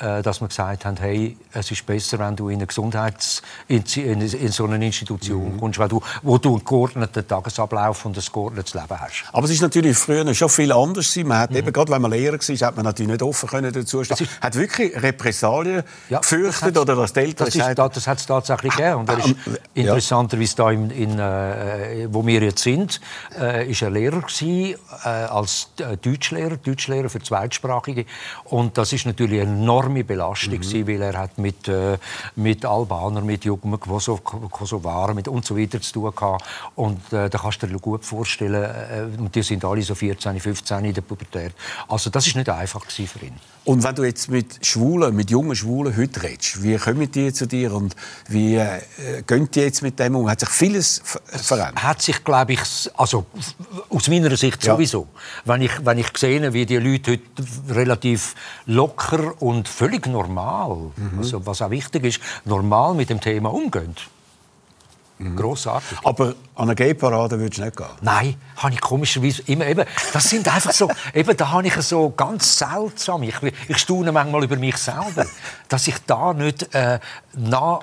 dass 0.01 0.41
wir 0.41 0.47
gesagt 0.47 0.85
haben, 0.85 0.97
hey, 0.97 1.37
es 1.53 1.69
ist 1.69 1.85
besser, 1.85 2.17
wenn 2.19 2.35
du 2.35 2.49
in 2.49 2.55
eine 2.55 2.67
Gesundheits 2.67 3.41
in, 3.67 3.83
in, 3.95 4.21
in 4.21 4.51
so 4.51 4.65
eine 4.65 4.83
Institution 4.83 5.53
mhm. 5.53 5.59
kommst, 5.59 5.79
weil 5.79 5.89
du, 5.89 6.01
wo 6.23 6.37
du 6.37 6.55
einen 6.55 6.65
geordneten 6.65 7.27
Tagesablauf 7.27 8.05
und 8.05 8.17
ein 8.17 8.23
geordnetes 8.33 8.73
Leben 8.73 8.99
hast. 8.99 9.25
Aber 9.31 9.45
es 9.45 9.51
ist 9.51 9.61
natürlich 9.61 9.97
früher 9.97 10.33
schon 10.33 10.49
viel 10.49 10.71
anders 10.71 11.15
Man 11.17 11.37
hat 11.37 11.51
mhm. 11.51 11.57
eben, 11.57 11.73
gerade 11.73 11.91
wenn 11.91 12.01
man 12.01 12.11
Lehrer 12.11 12.33
war, 12.33 12.67
hat 12.67 12.75
man 12.75 12.85
natürlich 12.85 13.11
nicht 13.11 13.23
offen 13.23 13.49
können 13.49 13.71
dazu 13.71 14.03
stehen. 14.03 14.27
Hat 14.41 14.55
wirklich 14.55 15.01
Repressalien 15.01 15.83
ja, 16.09 16.19
gefürchtet 16.19 16.75
das 16.75 16.81
oder 16.81 16.95
dass 16.95 17.13
die 17.13 17.19
Eltern 17.19 17.45
das, 17.45 17.55
ist, 17.55 17.77
das 17.77 18.07
hat 18.07 18.17
es 18.17 18.25
tatsächlich 18.25 18.75
gegeben. 18.75 18.95
Und 18.95 19.09
er 19.09 19.19
ist 19.19 19.27
ah, 19.27 19.51
ja. 19.75 19.83
interessanterweise 19.83 20.55
da 20.55 20.71
in, 20.71 20.89
in 20.89 21.19
äh, 21.19 22.07
wo 22.09 22.25
wir 22.25 22.41
jetzt 22.41 22.63
sind, 22.63 22.99
äh, 23.39 23.69
ist 23.69 23.81
er 23.81 23.89
Lehrer 23.89 24.21
gewesen, 24.21 24.75
äh, 25.03 25.07
als 25.07 25.69
äh, 25.77 25.97
Deutschlehrer, 25.97 26.57
Deutschlehrer 26.57 27.09
für 27.09 27.21
Zweitsprachige. 27.21 28.05
Und 28.45 28.77
das 28.77 28.93
ist 28.93 29.05
natürlich 29.05 29.41
enorm 29.41 29.90
enorme 29.91 30.03
Belastung, 30.03 30.59
mhm. 30.59 30.87
Weil 30.87 31.01
er 31.01 31.17
hat 31.17 31.37
mit, 31.37 31.67
äh, 31.67 31.97
mit 32.35 32.65
Albanern, 32.65 33.25
mit 33.25 33.45
Jungen, 33.45 33.79
Kosovaren 33.79 35.15
mit 35.15 35.27
und 35.27 35.45
so 35.45 35.57
weiter 35.57 35.81
zu 35.81 35.93
tun 35.93 36.13
hatte. 36.15 36.43
Und 36.75 37.13
äh, 37.13 37.29
da 37.29 37.37
kannst 37.37 37.61
du 37.63 37.67
dir 37.67 37.79
gut 37.79 38.05
vorstellen, 38.05 38.63
äh, 38.63 39.19
und 39.19 39.35
die 39.35 39.43
sind 39.43 39.63
alle 39.65 39.81
so 39.81 39.95
14, 39.95 40.39
15 40.39 40.85
in 40.85 40.93
der 40.93 41.01
Pubertät. 41.01 41.53
Also 41.87 42.09
das 42.09 42.27
ist 42.27 42.35
nicht 42.35 42.49
einfach 42.49 42.83
für 42.85 43.25
ihn. 43.25 43.35
Und 43.63 43.83
wenn 43.83 43.93
du 43.93 44.03
jetzt 44.03 44.27
mit 44.29 44.65
Schwulen, 44.65 45.15
mit 45.15 45.29
jungen 45.29 45.55
Schwulen 45.55 45.95
heute 45.95 46.23
redest, 46.23 46.63
wie 46.63 46.77
kommen 46.77 47.11
die 47.11 47.31
zu 47.31 47.45
dir 47.45 47.73
und 47.73 47.95
wie 48.27 48.55
äh, 48.55 48.81
gehen 49.27 49.49
die 49.51 49.59
jetzt 49.59 49.83
mit 49.83 49.99
dem 49.99 50.15
um? 50.15 50.27
Hat 50.27 50.39
sich 50.39 50.49
vieles 50.49 50.99
verändert? 51.25 51.83
Hat 51.83 52.01
sich, 52.01 52.23
glaube 52.23 52.53
ich, 52.53 52.61
also 52.95 53.25
aus 53.89 54.07
meiner 54.07 54.35
Sicht 54.35 54.63
sowieso. 54.63 55.07
Ja. 55.13 55.53
Wenn 55.53 55.61
ich, 55.61 55.85
wenn 55.85 55.99
ich 55.99 56.07
sehe, 56.17 56.51
wie 56.53 56.65
die 56.65 56.77
Leute 56.77 57.11
heute 57.11 57.21
relativ 57.69 58.33
locker 58.65 59.39
und 59.39 59.67
völlig 59.81 60.05
normal, 60.05 60.91
mhm. 60.95 61.17
also 61.17 61.43
was 61.43 61.59
auch 61.63 61.71
wichtig 61.71 62.03
ist, 62.03 62.19
normal 62.45 62.93
mit 62.93 63.09
dem 63.09 63.19
Thema 63.19 63.51
umgehen. 63.51 63.95
Mhm. 65.17 65.35
Grossartig. 65.35 65.97
Aber 66.03 66.35
an 66.55 66.65
eine 66.69 66.75
Gay-Parade 66.75 67.39
würdest 67.39 67.57
du 67.57 67.63
nicht 67.63 67.77
gehen? 67.77 67.87
Nein, 68.01 68.35
habe 68.57 68.73
ich 68.73 68.81
komischerweise 68.81 69.41
immer 69.47 69.65
eben. 69.65 69.85
Das 70.13 70.29
sind 70.29 70.47
einfach 70.53 70.71
so, 70.71 70.87
eben 71.15 71.35
da 71.35 71.49
habe 71.49 71.65
ich 71.65 71.73
so 71.81 72.11
ganz 72.11 72.59
seltsam. 72.59 73.23
Ich, 73.23 73.35
ich 73.67 73.77
staune 73.77 74.11
manchmal 74.11 74.43
über 74.43 74.57
mich 74.57 74.77
selber, 74.77 75.25
dass 75.67 75.87
ich 75.87 75.97
da 76.05 76.33
nicht 76.33 76.75
äh, 76.75 76.99
nach 77.33 77.81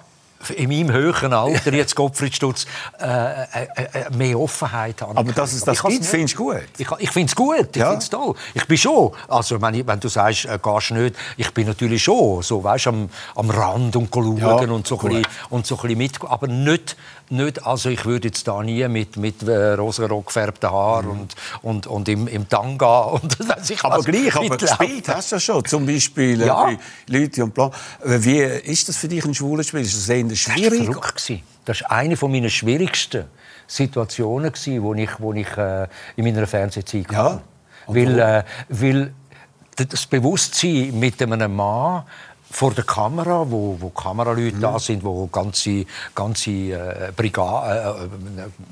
in 0.54 0.68
meinem 0.68 0.92
höheren 0.92 1.32
Alter, 1.32 1.72
jetzt 1.72 1.94
Gottfried 1.94 2.34
Stutz, 2.34 2.66
äh, 3.00 3.04
äh, 3.04 3.66
äh, 3.74 4.16
mehr 4.16 4.38
Offenheit 4.38 5.02
haben. 5.02 5.16
Aber 5.16 5.32
dass 5.32 5.52
es 5.52 5.64
das 5.64 5.82
gibt, 5.82 6.04
findest 6.04 6.34
du 6.34 6.44
gut? 6.44 6.62
Ich, 6.78 6.88
ich 6.98 7.10
finde 7.10 7.28
es 7.28 7.36
gut, 7.36 7.68
ich 7.70 7.76
ja. 7.76 7.88
finde 7.88 8.02
es 8.02 8.10
toll. 8.10 8.34
Ich 8.54 8.66
bin 8.66 8.76
schon, 8.76 9.12
also 9.28 9.60
wenn, 9.60 9.74
ich, 9.74 9.86
wenn 9.86 10.00
du 10.00 10.08
sagst, 10.08 10.44
äh, 10.46 10.58
gehst 10.62 10.90
nicht, 10.92 11.16
ich 11.36 11.52
bin 11.52 11.66
natürlich 11.66 12.02
schon 12.02 12.42
so, 12.42 12.62
weißt, 12.62 12.88
am, 12.88 13.08
am 13.34 13.50
Rand 13.50 13.96
und 13.96 14.08
schauen 14.12 14.36
ja, 14.36 14.54
und, 14.54 14.86
so 14.86 14.98
ein 15.00 15.08
bisschen, 15.08 15.26
und 15.50 15.66
so 15.66 15.76
ein 15.76 15.82
bisschen 15.82 15.98
mit, 15.98 16.24
aber 16.24 16.46
nicht 16.46 16.96
nicht, 17.30 17.66
also 17.66 17.88
ich 17.90 18.04
würde 18.04 18.28
jetzt 18.28 18.46
da 18.48 18.62
nie 18.62 18.86
mit, 18.88 19.16
mit 19.16 19.42
äh, 19.42 19.72
rosarot 19.74 20.26
gefärbten 20.26 20.70
Haaren 20.70 21.06
mhm. 21.06 21.20
und, 21.20 21.34
und, 21.62 21.86
und 21.86 22.08
im, 22.08 22.28
im 22.28 22.48
Tanga 22.48 23.00
und 23.02 23.36
ich 23.68 23.84
Aber 23.84 24.02
gleich, 24.02 24.34
aber 24.34 24.56
gespielt 24.56 25.08
hast 25.08 25.32
du 25.32 25.40
schon, 25.40 25.64
zum 25.64 25.86
Beispiel 25.86 26.40
ja. 26.40 26.70
äh, 26.70 26.78
Leute 27.06 27.44
und 27.44 27.54
Plan. 27.54 27.70
Äh, 28.04 28.18
wie 28.22 28.38
ist 28.38 28.88
das 28.88 28.96
für 28.96 29.08
dich 29.08 29.24
ein 29.24 29.34
schwules 29.34 29.68
Spiel? 29.68 29.80
Ist 29.80 29.96
das 29.96 30.08
eher 30.08 30.36
schwierig? 30.36 30.86
Das 30.86 30.88
war 30.88 30.94
verrückt. 30.94 31.32
Das 31.64 31.82
war 31.82 31.90
eine 31.92 32.16
meiner 32.22 32.48
schwierigsten 32.48 33.24
Situationen, 33.66 34.52
wo 34.80 34.94
ich, 34.94 35.10
wo 35.20 35.32
ich 35.32 35.56
äh, 35.56 35.86
in 36.16 36.24
meiner 36.24 36.46
Fernsehzeit 36.46 37.12
ja. 37.12 37.24
hatte. 37.24 37.42
Weil, 37.86 38.18
äh, 38.18 38.44
weil 38.68 39.12
das 39.76 40.06
Bewusstsein 40.06 40.98
mit 40.98 41.22
einem 41.22 41.54
Mann 41.54 42.04
vor 42.50 42.72
der 42.72 42.84
Kamera, 42.84 43.44
wo, 43.48 43.76
wo 43.78 43.90
Kameraleute 43.90 44.56
mhm. 44.56 44.60
da 44.60 44.78
sind, 44.78 45.04
wo 45.04 45.26
ganze, 45.26 45.84
ganze 46.14 46.50
äh, 46.50 47.12
Brigade, 47.14 48.08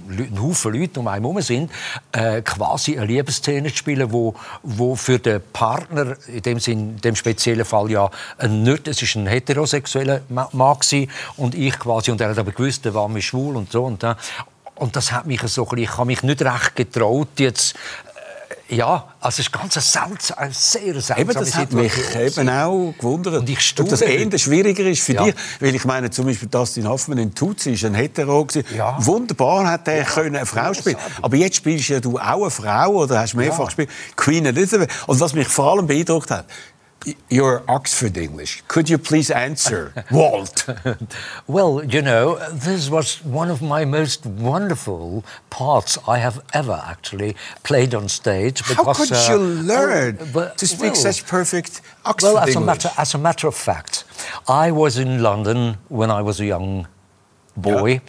äh, 0.08 0.12
äh, 0.14 0.24
ein 0.24 0.42
Haufen 0.42 0.72
Leute 0.72 1.00
um 1.00 1.08
einen 1.08 1.24
herum 1.24 1.40
sind, 1.42 1.70
äh, 2.12 2.42
quasi 2.42 2.96
eine 2.96 3.06
Liebesszene 3.06 3.68
zu 3.70 3.76
spielen, 3.76 4.10
wo, 4.12 4.34
wo 4.62 4.94
für 4.96 5.18
den 5.18 5.42
Partner, 5.52 6.16
in 6.26 6.42
dem, 6.42 6.60
Sinn, 6.60 6.90
in 6.90 7.00
dem 7.00 7.16
speziellen 7.16 7.64
Fall 7.64 7.90
ja 7.90 8.10
ein 8.38 8.62
nicht, 8.62 8.88
es 8.88 9.02
ist 9.02 9.14
ein 9.16 9.26
heterosexueller 9.26 10.22
Mann 10.28 10.48
gewesen, 10.78 11.10
und 11.36 11.54
ich 11.54 11.78
quasi, 11.78 12.10
und 12.10 12.20
er 12.20 12.30
hat 12.30 12.38
aber 12.38 12.52
gewusst, 12.52 12.84
der 12.84 12.94
war 12.94 13.08
mir 13.08 13.22
schwul 13.22 13.56
und 13.56 13.70
so 13.70 13.84
und 13.84 14.02
da. 14.02 14.16
Und 14.76 14.94
das 14.94 15.10
hat 15.10 15.26
mich 15.26 15.40
so, 15.42 15.66
ich 15.74 15.96
habe 15.96 16.06
mich 16.06 16.22
nicht 16.22 16.42
recht 16.42 16.76
getraut, 16.76 17.28
jetzt 17.38 17.74
ja, 18.68 19.08
also 19.20 19.40
es 19.40 19.46
ist 19.46 19.52
ganz 19.52 19.76
eine, 19.76 19.82
seltsam, 19.82 20.38
eine 20.38 20.52
sehr 20.52 20.92
seltsame 20.94 21.20
Eben, 21.20 21.32
das 21.34 21.54
hat 21.54 21.72
mich 21.72 21.92
eben 22.16 22.48
auch 22.48 22.94
gewundert. 22.98 23.34
Und 23.40 23.48
ich 23.48 23.56
ob 23.58 23.62
staune 23.62 23.88
das 23.90 24.00
eher 24.00 24.38
schwieriger 24.38 24.84
ist 24.84 25.02
für 25.02 25.12
Ja. 25.14 25.24
dich. 25.24 25.34
Weil 25.60 25.74
ich 25.74 25.84
meine, 25.84 26.10
zum 26.10 26.26
Beispiel 26.26 26.48
Dustin 26.48 26.88
Hoffmann 26.88 27.18
in 27.18 27.34
Tutsi 27.34 27.72
ist 27.72 27.84
ein 27.84 27.94
Hetero. 27.94 28.44
gewesen. 28.44 28.66
Ja. 28.76 28.96
Wunderbar 28.98 29.70
hat 29.70 29.86
er 29.88 30.04
können 30.04 30.36
eine 30.36 30.46
Frau 30.46 30.74
spielen. 30.74 30.96
Aber 31.22 31.36
jetzt 31.36 31.56
spielst 31.56 31.88
ja 31.88 32.00
du 32.00 32.18
auch 32.18 32.42
eine 32.42 32.50
Frau 32.50 32.90
oder 33.02 33.20
hast 33.20 33.34
mehrfach 33.34 33.66
gespielt. 33.66 33.90
Queen 34.16 34.44
Elizabeth. 34.46 34.90
Und 35.06 35.20
was 35.20 35.32
mich 35.32 35.48
vor 35.48 35.72
allem 35.72 35.86
beeindruckt 35.86 36.30
hat, 36.30 36.46
Your 37.30 37.62
Oxford 37.68 38.16
English. 38.16 38.62
Could 38.66 38.90
you 38.90 38.98
please 38.98 39.30
answer, 39.30 39.92
Walt? 40.10 40.68
Well, 41.46 41.84
you 41.84 42.02
know, 42.02 42.36
this 42.50 42.90
was 42.90 43.24
one 43.24 43.48
of 43.50 43.62
my 43.62 43.84
most 43.84 44.26
wonderful 44.26 45.24
parts 45.50 45.98
I 46.08 46.18
have 46.18 46.44
ever 46.52 46.82
actually 46.84 47.36
played 47.62 47.94
on 47.94 48.08
stage. 48.08 48.60
How 48.60 48.84
because, 48.84 49.08
could 49.08 49.12
uh, 49.12 49.26
you 49.30 49.38
learn 49.38 50.18
oh, 50.20 50.28
but- 50.32 50.58
to 50.58 50.66
speak 50.66 50.94
well, 50.94 51.12
such 51.12 51.26
perfect 51.26 51.80
Oxford 52.04 52.26
Well, 52.26 52.38
as 52.38 52.48
a, 52.48 52.58
English? 52.58 52.66
matter, 52.66 52.90
as 52.98 53.14
a 53.14 53.18
matter 53.18 53.46
of 53.46 53.54
fact, 53.54 54.04
I 54.48 54.72
was 54.72 54.98
in 54.98 55.22
London 55.22 55.76
when 55.88 56.10
I 56.10 56.22
was 56.22 56.40
a 56.40 56.44
young 56.44 56.88
boy. 57.56 58.00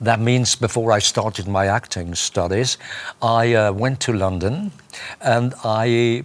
That 0.00 0.18
means 0.18 0.56
before 0.56 0.92
I 0.92 0.98
started 0.98 1.46
my 1.46 1.66
acting 1.66 2.14
studies, 2.14 2.78
I 3.20 3.54
uh, 3.54 3.72
went 3.72 4.00
to 4.00 4.12
London 4.12 4.72
and 5.20 5.54
I 5.62 6.24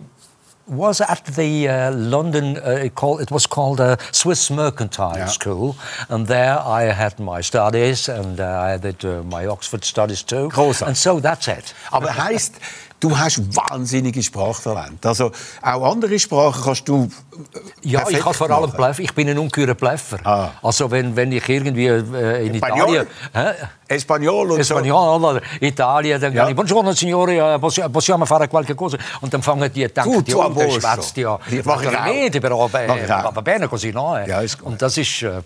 was 0.67 1.01
at 1.01 1.23
the 1.35 1.67
uh, 1.67 1.91
London, 1.91 2.57
uh, 2.57 2.71
it, 2.85 2.95
called, 2.95 3.21
it 3.21 3.31
was 3.31 3.47
called 3.47 3.79
uh, 3.79 3.97
Swiss 4.11 4.49
Mercantile 4.49 5.17
Yeah. 5.17 5.27
School, 5.27 5.75
and 6.09 6.27
there 6.27 6.59
I 6.59 6.91
had 6.93 7.19
my 7.19 7.41
studies 7.41 8.09
and 8.09 8.39
uh, 8.39 8.73
I 8.73 8.77
did 8.77 9.03
uh, 9.05 9.23
my 9.23 9.45
Oxford 9.47 9.83
studies 9.85 10.23
too. 10.23 10.49
Großartig. 10.49 10.87
And 10.87 10.97
so 10.97 11.19
that's 11.19 11.47
it. 11.47 11.73
Aber 11.91 12.15
heisst, 12.17 12.55
du 13.05 13.17
hast 13.17 13.37
wahnsinnige 13.55 14.21
Sprachtalent. 14.23 15.05
Also 15.05 15.31
auch 15.61 15.91
andere 15.91 16.17
Sprachen 16.19 16.61
kannst 16.63 16.87
du 16.89 16.95
äh, 17.03 17.59
Ja, 17.93 18.03
ich 18.09 18.19
kann 18.19 18.33
vor 18.33 18.49
allem. 18.49 18.71
Bluff. 18.71 18.99
Ich 18.99 19.13
bin 19.13 19.29
ein 19.29 19.37
ungeheurer 19.37 19.75
Bluffer. 19.75 20.17
Ah. 20.23 20.49
Also 20.63 20.89
wenn, 20.89 21.15
wenn 21.15 21.31
ich 21.31 21.47
irgendwie 21.47 21.87
äh, 21.87 22.45
in 22.47 22.55
Espanol? 22.55 22.77
Italien... 22.79 23.07
Hä? 23.33 23.47
Espanol 23.87 24.51
und 24.51 24.59
Espanol 24.59 25.23
oder 25.23 25.41
Italien, 25.61 26.19
dann 26.19 26.33
Ja. 26.33 26.49
ich 26.49 26.55
«Buongiorno, 26.55 26.91
signore, 26.93 27.35
eh, 27.35 27.57
possi- 27.59 27.87
possiamo 27.89 28.25
fare 28.25 28.47
qualche 28.47 28.73
cosa?» 28.75 28.97
Und 29.21 29.31
dann 29.33 29.43
fangen 29.43 29.71
die, 29.71 29.87
denken 29.87 30.11
Gut, 30.11 30.27
die, 30.27 30.31
tu 30.31 30.39
oh, 30.39 30.43
a 30.43 30.49
der 30.49 30.65
posto. 30.65 30.79
schwätzt 30.81 31.17
ja 31.17 31.37
ich 31.47 31.59
auch. 31.61 31.75
Naturalmente, 31.75 32.39
però 32.41 32.67
beh, 32.67 32.87
Mach 32.87 32.95
ich 32.97 33.11
auch. 33.11 33.35
va 33.35 33.41
bene 33.41 33.67
così, 33.67 33.91
no? 33.91 34.17
Ja, 34.25 34.41
ist 34.41 34.57
gut. 34.57 34.67
Und 34.67 34.81
das 34.81 34.97
ist, 34.97 35.21
äh, 35.21 35.41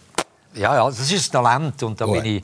ja, 0.56 0.74
ja, 0.76 0.86
das 0.88 1.12
ist 1.12 1.28
ein 1.30 1.44
Talent 1.44 1.84
und 1.84 2.00
da 2.00 2.06
Gut. 2.06 2.24
bin 2.24 2.38
ich, 2.38 2.44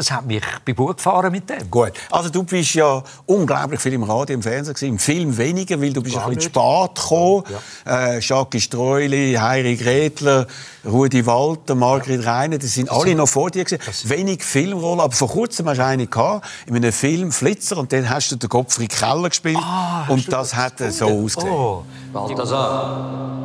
es 0.00 0.10
hat 0.10 0.26
mich 0.26 0.42
bei 0.64 0.72
Bug 0.72 0.96
gefahren 0.96 1.30
mit 1.30 1.48
dem. 1.48 1.70
Gut. 1.70 1.92
Also 2.10 2.30
du 2.30 2.42
bist 2.42 2.74
ja 2.74 3.02
unglaublich 3.26 3.80
viel 3.80 3.92
im 3.92 4.02
Radio, 4.02 4.34
im 4.34 4.42
Fernsehen 4.42 4.74
gewesen, 4.74 4.88
im 4.92 4.98
Film 4.98 5.36
weniger, 5.36 5.80
weil 5.80 5.92
du 5.92 6.02
bist 6.02 6.16
Gar 6.16 6.26
ein 6.26 6.34
bisschen 6.34 6.52
spät 6.52 6.94
gekommen. 6.94 7.44
Äh, 7.86 8.20
Jacques 8.20 8.64
Streuli, 8.64 9.34
Heiri 9.34 9.76
Gretler, 9.76 10.46
Rudi 10.84 11.24
Walter, 11.26 11.74
Margrit 11.74 12.24
Reiner, 12.24 12.58
die 12.58 12.66
sind 12.66 12.90
alle 12.90 13.14
noch 13.14 13.28
vor 13.28 13.50
dir 13.50 13.64
gewesen. 13.64 14.08
Wenig 14.08 14.42
Filmrollen, 14.42 15.00
aber 15.00 15.12
vor 15.12 15.28
kurzem 15.28 15.68
hast 15.68 15.78
du 15.78 15.84
eine 15.84 16.06
gehabt, 16.06 16.46
in 16.66 16.76
einem 16.76 16.92
Film 16.92 17.32
Flitzer 17.32 17.76
und 17.76 17.92
dann 17.92 18.08
hast 18.08 18.30
du 18.32 18.36
den 18.36 18.48
Gottfried 18.48 18.90
Keller 18.90 19.28
gespielt 19.28 19.58
Ah, 19.60 20.06
und 20.08 20.26
du 20.26 20.30
das 20.30 20.54
hat 20.54 20.78
so 20.78 21.06
ausgesehen. 21.06 21.52
Oh, 21.52 21.84
Balthasar. 22.12 23.38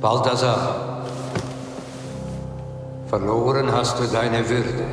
Balthasar. 0.00 0.93
Verloren 3.08 3.70
hast 3.70 3.98
du 3.98 4.04
deine 4.06 4.48
Würde. 4.48 4.84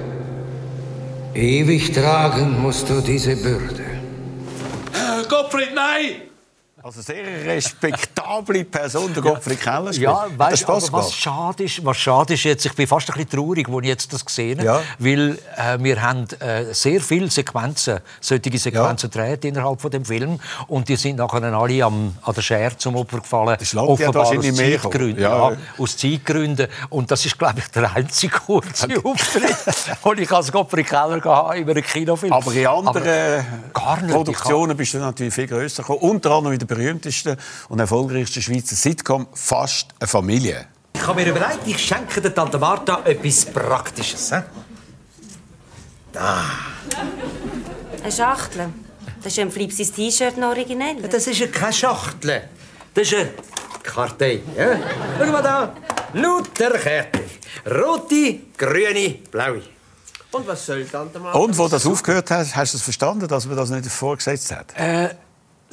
Ewig 1.33 1.93
tragen 1.93 2.61
musst 2.61 2.89
du 2.89 3.01
diese 3.01 3.35
Bürde. 3.35 3.85
Gottfried, 5.29 5.73
nein! 5.73 6.30
Also 6.83 7.01
sehr 7.01 7.23
respektable 7.45 8.63
Person, 8.65 9.13
der 9.13 9.21
Gottfried 9.21 9.61
Keller. 9.61 9.91
Ja, 9.93 10.25
weißt, 10.35 10.67
aber 10.67 10.81
was 10.93 11.13
schade 11.13 11.63
ist, 11.65 11.85
was 11.85 11.97
schade 11.97 12.33
ist 12.33 12.43
jetzt, 12.43 12.65
ich 12.65 12.73
bin 12.73 12.87
fast 12.87 13.07
ein 13.11 13.13
bisschen 13.13 13.29
traurig, 13.29 13.67
als 13.69 13.77
ich 13.83 13.87
jetzt 13.87 14.13
das 14.13 14.25
gesehen 14.25 14.57
habe, 14.57 14.65
Ja. 14.65 14.81
weil 14.97 15.37
äh, 15.57 15.77
wir 15.79 16.01
haben 16.01 16.25
äh, 16.39 16.73
sehr 16.73 16.99
viele 17.01 17.29
Sequenzen, 17.29 17.99
solche 18.19 18.57
Sequenzen 18.57 19.11
gedreht 19.11 19.45
innerhalb 19.45 19.79
von 19.79 19.91
dem 19.91 20.03
Film 20.05 20.39
und 20.67 20.89
die 20.89 20.95
sind 20.95 21.17
nachher 21.17 21.43
alle 21.43 21.83
am, 21.85 22.15
an 22.23 22.33
der 22.33 22.41
Schere 22.41 22.75
zum 22.77 22.95
Opfer 22.95 23.19
gefallen, 23.19 23.57
Das 23.59 23.73
mehr 24.57 24.71
gekommen. 24.71 24.91
Zeitgründen. 24.91 25.21
Ja. 25.23 25.51
Ja. 25.51 25.57
aus 25.77 25.97
Zeitgründen 25.97 26.67
und 26.89 27.11
das 27.11 27.23
ist, 27.25 27.37
glaube 27.37 27.59
ich, 27.59 27.67
der 27.67 27.95
einzige 27.95 28.39
kurze 28.39 28.87
Auftritt, 29.03 29.55
den 30.17 30.23
ich 30.23 30.31
als 30.31 30.51
Gottfried 30.51 30.87
Keller 30.87 31.21
hatte 31.23 31.57
in 31.59 31.69
einem 31.69 31.83
Kinofilm. 31.83 32.33
Aber 32.33 32.51
in 32.53 32.65
anderen 32.65 33.45
Aber. 33.73 34.07
Produktionen 34.13 34.75
bist 34.75 34.95
du 34.95 34.97
natürlich 34.97 35.33
viel 35.33 35.45
grösser 35.47 35.83
gekommen. 35.83 35.99
Unter 35.99 36.31
anderem 36.31 36.53
in 36.53 36.59
der 36.59 36.70
berühmtesten 36.71 37.35
und 37.67 37.79
erfolgreichsten 37.79 38.41
Schweizer 38.41 38.75
Sitcom 38.75 39.27
«Fast 39.33 39.87
eine 39.99 40.07
Familie». 40.07 40.67
Ich 40.93 41.05
habe 41.05 41.21
mir 41.21 41.29
überlegt, 41.29 41.59
ich 41.65 41.77
schenke 41.79 42.21
der 42.21 42.33
Tante 42.33 42.57
Martha 42.57 43.01
etwas 43.03 43.45
Praktisches. 43.45 44.29
He? 44.29 44.41
Eine 48.03 48.11
Schachtel. 48.11 48.69
Das 49.21 49.33
ist 49.33 49.39
ein 49.39 49.51
Flipsis 49.51 49.91
T-Shirt 49.91 50.37
noch 50.37 50.49
originell. 50.49 51.01
Das 51.01 51.27
ist 51.27 51.39
ja 51.39 51.47
keine 51.47 51.73
Schachtel. 51.73 52.43
Das 52.93 53.07
ist 53.07 53.15
eine 53.15 53.29
Kartei. 53.83 54.41
Ja? 54.57 54.79
Schau 55.19 55.31
mal 55.31 55.43
da. 55.43 55.73
Lauter 56.13 56.71
Kärtchen. 56.77 57.25
Rote, 57.65 58.39
grüne, 58.57 59.19
blaue. 59.29 59.63
Und 60.31 60.47
was 60.47 60.65
soll 60.65 60.85
Tante 60.85 61.19
Martha? 61.19 61.37
Und 61.37 61.57
wo 61.57 61.67
das 61.67 61.85
aufgehört 61.85 62.31
hast, 62.31 62.55
hast 62.55 62.73
du 62.73 62.77
es 62.77 62.83
verstanden, 62.83 63.27
dass 63.27 63.45
man 63.45 63.57
das 63.57 63.69
nicht 63.69 63.85
vorgesetzt 63.87 64.51
hat? 64.51 64.73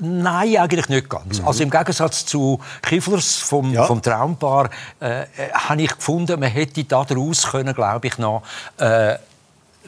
Nein, 0.01 0.57
eigentlich 0.59 0.89
nicht 0.89 1.09
ganz. 1.11 1.41
Also 1.45 1.63
im 1.63 1.71
Gegensatz 1.71 2.25
zu 2.25 2.61
Kifflers 2.83 3.37
vom, 3.39 3.73
Ja. 3.73 3.85
vom 3.85 4.01
Traumpaar 4.01 4.71
äh, 5.01 5.23
äh, 5.23 5.27
habe 5.53 5.83
ich 5.83 5.97
gefunden, 5.97 6.39
man 6.39 6.49
hätte 6.51 6.85
daraus 6.85 7.49
können, 7.49 7.75
glaube 7.75 8.07
ich, 8.07 8.19
noch 8.19 8.43
äh, 8.79 9.17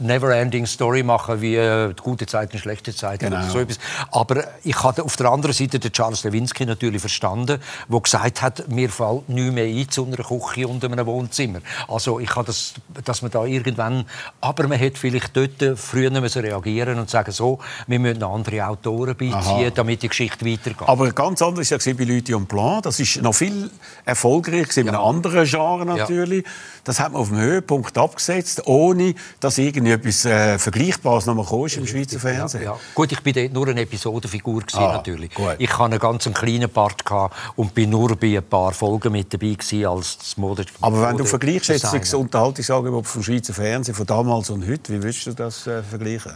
Never-ending 0.00 0.66
Story 0.66 1.02
machen 1.02 1.40
wie 1.40 1.56
äh, 1.56 1.88
die 1.94 2.02
gute 2.02 2.26
Zeiten, 2.26 2.58
schlechte 2.58 2.94
Zeiten 2.94 3.26
Genau. 3.26 3.36
oder 3.42 3.50
so 3.50 3.58
etwas. 3.60 3.78
Aber 4.10 4.44
ich 4.64 4.82
hatte 4.82 5.02
auf 5.02 5.16
der 5.16 5.30
anderen 5.30 5.54
Seite 5.54 5.78
den 5.78 5.92
Charles 5.92 6.24
Lewinsky 6.24 6.66
natürlich 6.66 7.00
verstanden, 7.00 7.60
der 7.88 8.00
gesagt 8.00 8.42
hat, 8.42 8.68
mir 8.68 8.88
fällt 8.90 9.28
nichts 9.28 9.52
mehr 9.52 9.64
ein 9.64 9.88
zu 9.90 10.06
einer 10.06 10.16
Küche 10.16 10.66
und 10.66 10.84
einem 10.84 11.06
Wohnzimmer. 11.06 11.60
Also 11.88 12.20
ich 12.20 12.34
habe 12.34 12.46
das, 12.46 12.74
dass 13.04 13.22
man 13.22 13.30
da 13.30 13.44
irgendwann, 13.44 14.04
aber 14.40 14.68
man 14.68 14.78
hätte 14.78 14.98
vielleicht 14.98 15.36
dort 15.36 15.78
früher 15.78 16.10
müssen 16.10 16.42
reagieren 16.42 16.98
und 16.98 17.10
sagen 17.10 17.32
so, 17.32 17.58
wir 17.86 17.98
müssen 17.98 18.22
andere 18.22 18.66
Autoren 18.66 19.16
beiziehen, 19.16 19.72
damit 19.74 20.02
die 20.02 20.08
Geschichte 20.08 20.44
weitergeht. 20.44 20.88
Aber 20.88 21.10
ganz 21.12 21.42
anders 21.42 21.70
war 21.70 21.78
ja 21.78 21.92
bei 21.94 22.04
Leute 22.04 22.36
und 22.36 22.48
Plan. 22.48 22.82
Das 22.82 22.98
ist 23.00 23.22
noch 23.22 23.34
viel 23.34 23.70
erfolgreicher 24.04 24.62
gewesen, 24.64 24.80
in 24.80 24.88
einem 24.88 25.00
anderen 25.04 25.44
Genre 25.44 25.84
natürlich. 25.86 26.44
Das 26.84 27.00
hat 27.00 27.12
man 27.12 27.20
auf 27.20 27.28
dem 27.28 27.38
Höhepunkt 27.38 27.96
abgesetzt, 27.98 28.66
ohne 28.66 29.14
dass 29.40 29.58
irgendwie 29.58 29.89
etwas 29.90 30.24
äh, 30.24 30.58
Vergleichbares 30.58 31.26
noch 31.26 31.34
mal 31.34 31.44
kam 31.44 31.66
im 31.66 31.86
Schweizer 31.86 32.18
Fernsehen. 32.18 32.64
Ja. 32.64 32.76
Gut, 32.94 33.12
ich 33.12 33.20
bin 33.20 33.32
dort 33.34 33.52
nur 33.52 33.68
eine 33.68 33.80
Episodenfigur 33.82 34.60
gewesen, 34.60 34.78
Ah, 34.78 34.94
natürlich. 34.94 35.34
gut. 35.34 35.56
Ich 35.58 35.70
hatte 35.72 35.84
einen 35.84 35.98
ganz 35.98 36.24
kleinen 36.32 36.70
Part 36.70 37.04
gehabt 37.04 37.36
und 37.56 37.74
bin 37.74 37.90
nur 37.90 38.16
bei 38.16 38.36
ein 38.36 38.44
paar 38.44 38.72
Folgen 38.72 39.12
mit 39.12 39.32
dabei 39.32 39.54
gewesen 39.54 39.86
als 39.86 40.18
das 40.18 40.36
Mode. 40.36 40.64
Aber 40.80 41.02
wenn 41.02 41.16
du 41.16 41.24
vergleichst 41.24 41.68
jetzt 41.68 41.84
das. 41.84 42.14
Unterhaltungsangebot 42.14 43.06
vom 43.06 43.22
Schweizer 43.22 43.54
Fernsehen 43.54 43.94
von 43.94 44.06
damals 44.06 44.50
und 44.50 44.66
heute, 44.68 44.92
wie 44.92 45.02
würdest 45.02 45.26
du 45.26 45.32
das 45.32 45.66
äh, 45.66 45.82
vergleichen? 45.82 46.34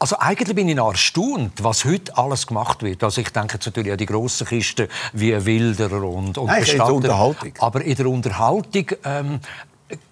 Also 0.00 0.16
eigentlich 0.18 0.56
bin 0.56 0.66
ich 0.66 0.78
erstaunt, 0.78 1.62
was 1.62 1.84
heute 1.84 2.16
alles 2.16 2.46
gemacht 2.46 2.82
wird. 2.82 3.04
Also 3.04 3.20
ich 3.20 3.28
denke 3.28 3.54
jetzt 3.54 3.66
natürlich 3.66 3.92
an 3.92 3.98
die 3.98 4.06
grossen 4.06 4.46
Kisten 4.46 4.88
wie 5.12 5.44
Wilderer 5.44 6.02
und, 6.02 6.38
und 6.38 6.46
Nein, 6.46 6.62
in 6.64 6.76
der. 6.78 6.86
Unterhaltung. 6.94 7.52
Aber 7.58 7.82
in 7.82 7.94
der 7.94 8.06
Unterhaltung 8.06 8.86
ähm, 9.04 9.40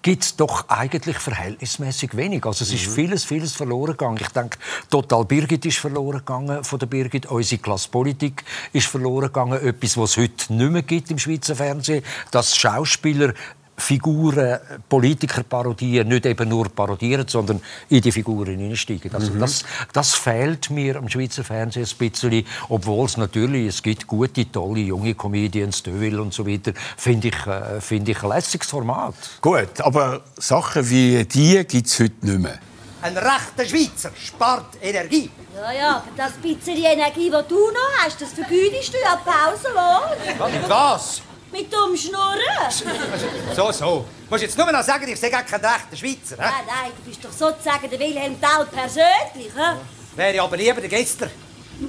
gibt 0.01 0.23
es 0.23 0.35
doch 0.35 0.67
eigentlich 0.69 1.17
verhältnismäßig 1.17 2.15
wenig. 2.15 2.45
Also 2.45 2.63
es 2.63 2.73
ist 2.73 2.87
Mhm. 2.87 2.91
vieles, 2.91 3.23
vieles 3.23 3.53
verloren 3.53 3.91
gegangen. 3.91 4.17
Ich 4.21 4.29
denke, 4.29 4.57
Total 4.89 5.25
Birgit 5.25 5.65
ist 5.65 5.77
verloren 5.77 6.19
gegangen 6.19 6.63
von 6.63 6.79
der 6.79 6.87
Birgit. 6.87 7.25
Unsere 7.27 7.61
Klasse 7.61 7.89
Politik 7.89 8.43
ist 8.73 8.87
verloren 8.87 9.27
gegangen. 9.27 9.61
Etwas, 9.65 9.97
was 9.97 10.11
es 10.11 10.17
heute 10.17 10.53
nicht 10.53 10.71
mehr 10.71 10.81
gibt 10.81 11.11
im 11.11 11.19
Schweizer 11.19 11.55
Fernsehen. 11.55 12.03
Dass 12.31 12.55
Schauspieler 12.55 13.33
Figuren, 13.79 14.59
Politiker 14.87 15.43
parodieren, 15.43 16.07
nicht 16.07 16.25
eben 16.25 16.49
nur 16.49 16.69
parodieren, 16.69 17.27
sondern 17.27 17.61
in 17.89 18.01
die 18.01 18.11
Figuren 18.11 18.57
hineinsteigen. 18.57 19.13
Also 19.13 19.31
Mhm. 19.31 19.39
das, 19.39 19.63
das 19.93 20.13
fehlt 20.15 20.69
mir 20.69 20.97
am 20.97 21.09
Schweizer 21.09 21.43
Fernsehen 21.43 21.85
ein 21.85 21.97
bisschen, 21.97 22.45
obwohl 22.69 23.05
es 23.05 23.17
natürlich, 23.17 23.67
es 23.67 23.81
gibt 23.81 24.05
gute, 24.05 24.51
tolle, 24.51 24.81
junge 24.81 25.15
Comedians, 25.15 25.81
Deville 25.83 26.21
und 26.21 26.33
so 26.33 26.45
weiter, 26.45 26.73
finde 26.97 27.29
ich, 27.29 27.47
äh, 27.47 27.79
finde 27.81 28.11
ich 28.11 28.23
ein 28.23 28.29
lässiges 28.29 28.67
Format. 28.69 29.15
Gut, 29.41 29.79
aber 29.81 30.21
Sachen 30.37 30.89
wie 30.89 31.23
die 31.25 31.63
gibt 31.65 31.87
es 31.87 31.99
heute 31.99 32.25
nicht 32.25 32.39
mehr. 32.39 32.59
Ein 33.01 33.17
rechter 33.17 33.65
Schweizer 33.65 34.11
spart 34.21 34.75
Energie. 34.81 35.29
Ja, 35.55 35.71
ja, 35.71 35.89
aber 35.97 36.03
das 36.17 36.33
bisschen 36.33 36.75
Energie, 36.83 37.25
die 37.29 37.47
du 37.47 37.55
noch 37.71 38.03
hast, 38.05 38.21
das 38.21 38.33
vergütest 38.33 38.93
du 38.93 38.97
ja 39.01 39.15
pausenlos. 39.23 40.67
Was? 40.67 41.21
Mit 41.51 41.71
dem 41.73 41.97
Schnurren. 41.97 42.39
So, 43.55 43.71
so. 43.71 44.05
Du 44.25 44.29
musst 44.29 44.43
jetzt 44.43 44.57
nur 44.57 44.71
noch 44.71 44.83
sagen, 44.83 45.07
ich 45.07 45.19
sei 45.19 45.29
gar 45.29 45.43
kein 45.43 45.59
rechter 45.59 45.95
Schweizer. 45.97 46.35
He? 46.35 46.41
Nein, 46.41 46.65
nein, 46.67 46.91
du 46.95 47.09
bist 47.09 47.25
doch 47.25 47.31
sozusagen 47.31 47.89
der 47.89 47.99
Wilhelm 47.99 48.39
Tell 48.39 48.65
persönlich. 48.65 49.51
He? 49.55 50.15
Wäre 50.15 50.41
aber 50.43 50.57
lieber 50.57 50.81
der 50.81 50.89
Gäster. 50.89 51.29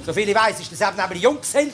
Soviel 0.05 0.29
ich 0.29 0.35
weiss, 0.35 0.59
ist 0.59 0.71
das 0.71 0.81
eben 0.81 0.97
nämlich 0.97 1.21
Junggesell. 1.21 1.71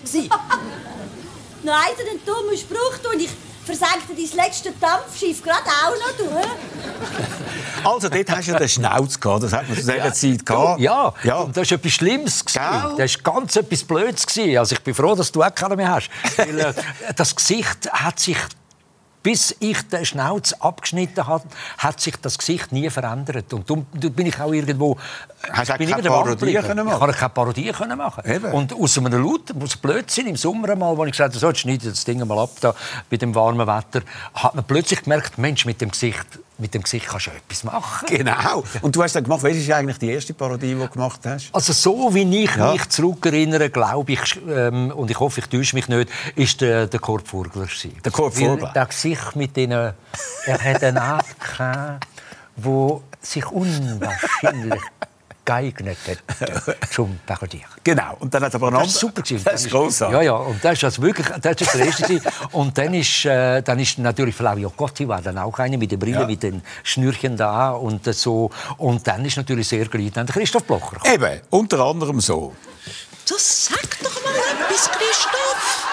Nein, 1.63 1.91
so 1.95 2.03
einen 2.09 2.25
dummen 2.25 2.57
Spruch 2.57 2.97
tun. 3.01 3.19
Ich 3.19 3.29
versenkte 3.67 4.15
dein 4.15 4.45
letzte 4.45 4.71
Dampfschiff 4.71 5.43
gerade 5.43 5.67
auch 5.67 5.91
noch, 5.91 6.17
du. 6.17 7.87
Also, 7.87 8.09
dort 8.09 8.31
hast 8.31 8.47
du 8.47 8.51
ja 8.53 8.59
den 8.59 8.69
Schnauz 8.69 9.19
gehabt. 9.19 9.43
Das 9.43 9.53
hat 9.53 9.67
man 9.67 9.77
zu 9.77 9.91
dieser 9.91 10.13
Zeit 10.13 10.45
gehabt. 10.45 10.79
Ja, 10.79 11.13
ja. 11.23 11.37
und 11.39 11.55
das 11.55 11.69
war 11.69 11.77
etwas 11.77 11.91
Schlimmes. 11.91 12.43
gewesen. 12.43 12.61
Gell? 12.95 13.05
Das 13.05 13.25
war 13.25 13.33
ganz 13.33 13.55
etwas 13.55 13.83
Blödes. 13.83 14.25
gewesen. 14.25 14.57
Also 14.57 14.75
ich 14.75 14.81
bin 14.81 14.93
froh, 14.93 15.15
dass 15.15 15.31
du 15.31 15.43
auch 15.43 15.53
keinen 15.53 15.77
mehr 15.77 15.91
hast. 15.91 16.09
Weil, 16.37 16.59
äh, 16.59 16.73
das 17.15 17.35
Gesicht 17.35 17.91
hat 17.91 18.19
sich, 18.19 18.37
bis 19.23 19.55
ich 19.59 19.81
den 19.89 20.05
Schnauz 20.05 20.53
abgeschnitten 20.53 21.27
habe, 21.27 21.43
hat 21.77 21.99
sich 21.99 22.15
das 22.17 22.37
Gesicht 22.37 22.71
nie 22.71 22.89
verändert. 22.89 23.53
Und 23.53 23.69
darum 23.69 23.85
bin 23.91 24.25
ich 24.25 24.39
auch 24.39 24.51
irgendwo... 24.51 24.97
Hast 25.51 25.69
du 25.69 25.85
keine 25.85 26.03
Parodie 26.03 26.53
können 26.53 26.85
machen? 26.85 26.93
Ich 26.93 26.99
konnte 26.99 27.17
keine 27.17 27.29
Parodie 27.29 27.71
können 27.71 27.97
machen. 27.97 28.23
Eben. 28.25 28.51
Und 28.53 28.73
aus 28.73 28.97
einem 28.97 29.23
Laut, 29.23 29.53
aus 29.61 29.75
Blödsinn 29.77 30.27
im 30.27 30.35
Sommer 30.35 30.69
einmal, 30.69 30.97
wo 30.97 31.05
ich 31.05 31.11
gesagt 31.11 31.33
habe, 31.33 31.39
so, 31.39 31.47
jetzt 31.47 31.59
schneide 31.59 31.89
das 31.89 32.05
Ding 32.05 32.25
mal 32.25 32.39
ab 32.39 32.51
da, 32.61 32.73
bei 33.09 33.17
dem 33.17 33.35
warmen 33.35 33.67
Wetter, 33.67 34.01
hat 34.33 34.55
man 34.55 34.63
plötzlich 34.63 35.03
gemerkt, 35.03 35.37
Mensch, 35.37 35.65
mit 35.65 35.81
dem 35.81 35.91
Gesicht, 35.91 36.39
mit 36.59 36.73
dem 36.73 36.81
Gesicht 36.83 37.07
kannst 37.07 37.27
du 37.27 37.31
etwas 37.31 37.63
machen. 37.63 38.07
Genau. 38.17 38.63
Und 38.81 38.95
du 38.95 39.03
hast 39.03 39.15
dann 39.15 39.23
gemacht, 39.23 39.43
welche 39.43 39.59
ist 39.59 39.71
eigentlich 39.71 39.99
die 39.99 40.09
erste 40.09 40.33
Parodie, 40.33 40.73
die 40.73 40.79
du 40.79 40.87
gemacht 40.87 41.21
hast? 41.25 41.49
Also 41.53 41.73
so 41.73 42.13
wie 42.13 42.43
ich 42.43 42.55
Ja. 42.55 42.71
mich 42.73 42.87
zurückerinnere, 42.89 43.69
glaube 43.69 44.13
ich, 44.13 44.39
ähm, 44.49 44.91
und 44.91 45.11
ich 45.11 45.19
hoffe, 45.19 45.39
ich 45.41 45.47
täusche 45.47 45.75
mich 45.75 45.87
nicht, 45.87 46.09
ist 46.35 46.61
der, 46.61 46.87
der 46.87 46.99
Kurt 46.99 47.27
Furgler. 47.27 47.67
Der 48.03 48.11
Kurt 48.11 48.33
Furgler. 48.35 48.71
Das 48.73 48.89
Gesicht 48.89 49.35
mit 49.35 49.55
den... 49.55 49.71
Er 49.71 49.93
hat 50.47 50.83
eine 50.83 51.01
Art 51.01 51.25
gehabt, 51.39 52.07
wo 52.55 53.03
sich 53.21 53.45
unwahrscheinlich 53.45 54.81
geeignet 55.47 55.97
hat 56.07 56.89
zum 56.91 57.17
Parodieren. 57.25 57.65
Genau. 57.83 58.17
Und 58.19 58.33
dann 58.33 58.43
hat 58.43 58.53
aber 58.53 58.67
ein 58.67 58.73
Das 58.73 58.87
ist 58.89 58.99
super 58.99 59.21
gewesen. 59.23 59.43
Das 59.45 59.61
ist 59.65 59.71
grossartig. 59.71 60.15
Ja, 60.17 60.21
ja, 60.21 60.33
und 60.35 60.63
das 60.63 60.73
ist 60.73 60.83
also 60.83 61.01
wirklich, 61.01 61.25
das 61.41 61.61
ist 61.61 61.73
der 61.73 61.85
erste. 61.85 62.21
Und 62.51 62.77
dann 62.77 62.93
ist, 62.93 63.25
äh, 63.25 63.61
dann 63.63 63.79
ist 63.79 63.97
natürlich 63.97 64.35
Flavio 64.35 64.69
Gotti 64.69 65.07
war 65.07 65.21
dann 65.21 65.37
auch 65.37 65.57
eine 65.59 65.77
mit 65.77 65.89
der 65.91 65.97
Brille, 65.97 66.19
Ja. 66.21 66.25
mit 66.27 66.43
den 66.43 66.61
Schnürchen 66.83 67.37
da 67.37 67.71
und 67.71 68.05
äh, 68.05 68.13
so. 68.13 68.51
Und 68.77 69.07
dann 69.07 69.23
ist 69.25 69.37
natürlich 69.37 69.67
sehr 69.69 69.85
geliebt 69.87 70.17
an 70.17 70.27
Christoph 70.27 70.65
Blocher. 70.65 70.97
gekommen. 70.97 71.13
Eben, 71.13 71.41
unter 71.49 71.79
anderem 71.79 72.19
so. 72.19 72.53
Das 73.29 73.65
sag 73.65 73.99
doch 74.03 74.23
mal 74.23 74.33
etwas, 74.35 74.91
Christoph. 74.91 75.87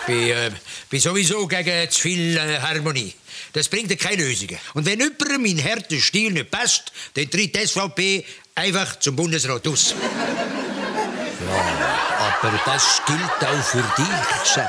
Ich 0.00 0.06
bin, 0.06 0.28
äh, 0.30 0.50
bin 0.90 1.00
sowieso 1.00 1.46
gegen 1.46 1.90
zu 1.90 2.00
viel 2.00 2.36
äh, 2.36 2.58
Harmonie. 2.60 3.14
Das 3.52 3.68
bringt 3.68 3.90
ja 3.90 3.96
keine 3.96 4.24
Lösungen. 4.24 4.58
Und 4.74 4.86
wenn 4.86 5.00
jemandem 5.00 5.42
mein 5.42 5.62
harter 5.62 5.98
Stil 6.00 6.32
nicht 6.32 6.50
passt, 6.50 6.92
dann 7.14 7.30
tritt 7.30 7.54
die 7.54 7.66
SVP 7.66 8.24
einfach 8.54 8.98
zum 8.98 9.16
Bundesrat 9.16 9.66
aus. 9.66 9.94
Aber 12.40 12.60
das 12.64 13.00
gilt 13.06 13.50
auch 13.50 13.64
für 13.64 13.84
dich, 13.96 14.52
Sam. 14.54 14.66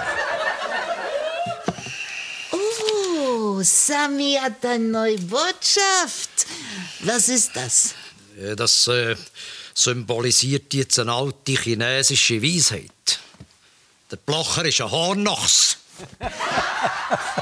Oh, 2.51 3.61
Sami 3.63 4.37
hat 4.41 4.65
eine 4.65 4.83
neue 4.83 5.17
Botschaft. 5.17 6.47
Was 7.01 7.29
ist 7.29 7.55
das? 7.55 7.93
Äh, 8.39 8.55
Das 8.55 8.87
äh, 8.87 9.15
symbolisiert 9.73 10.73
jetzt 10.73 10.99
eine 10.99 11.13
alte 11.13 11.53
chinesische 11.53 12.41
Weisheit. 12.41 13.19
Der 14.11 14.17
Blocher 14.17 14.65
ist 14.65 14.81
ein 14.81 14.91
Hornochs. 14.91 15.77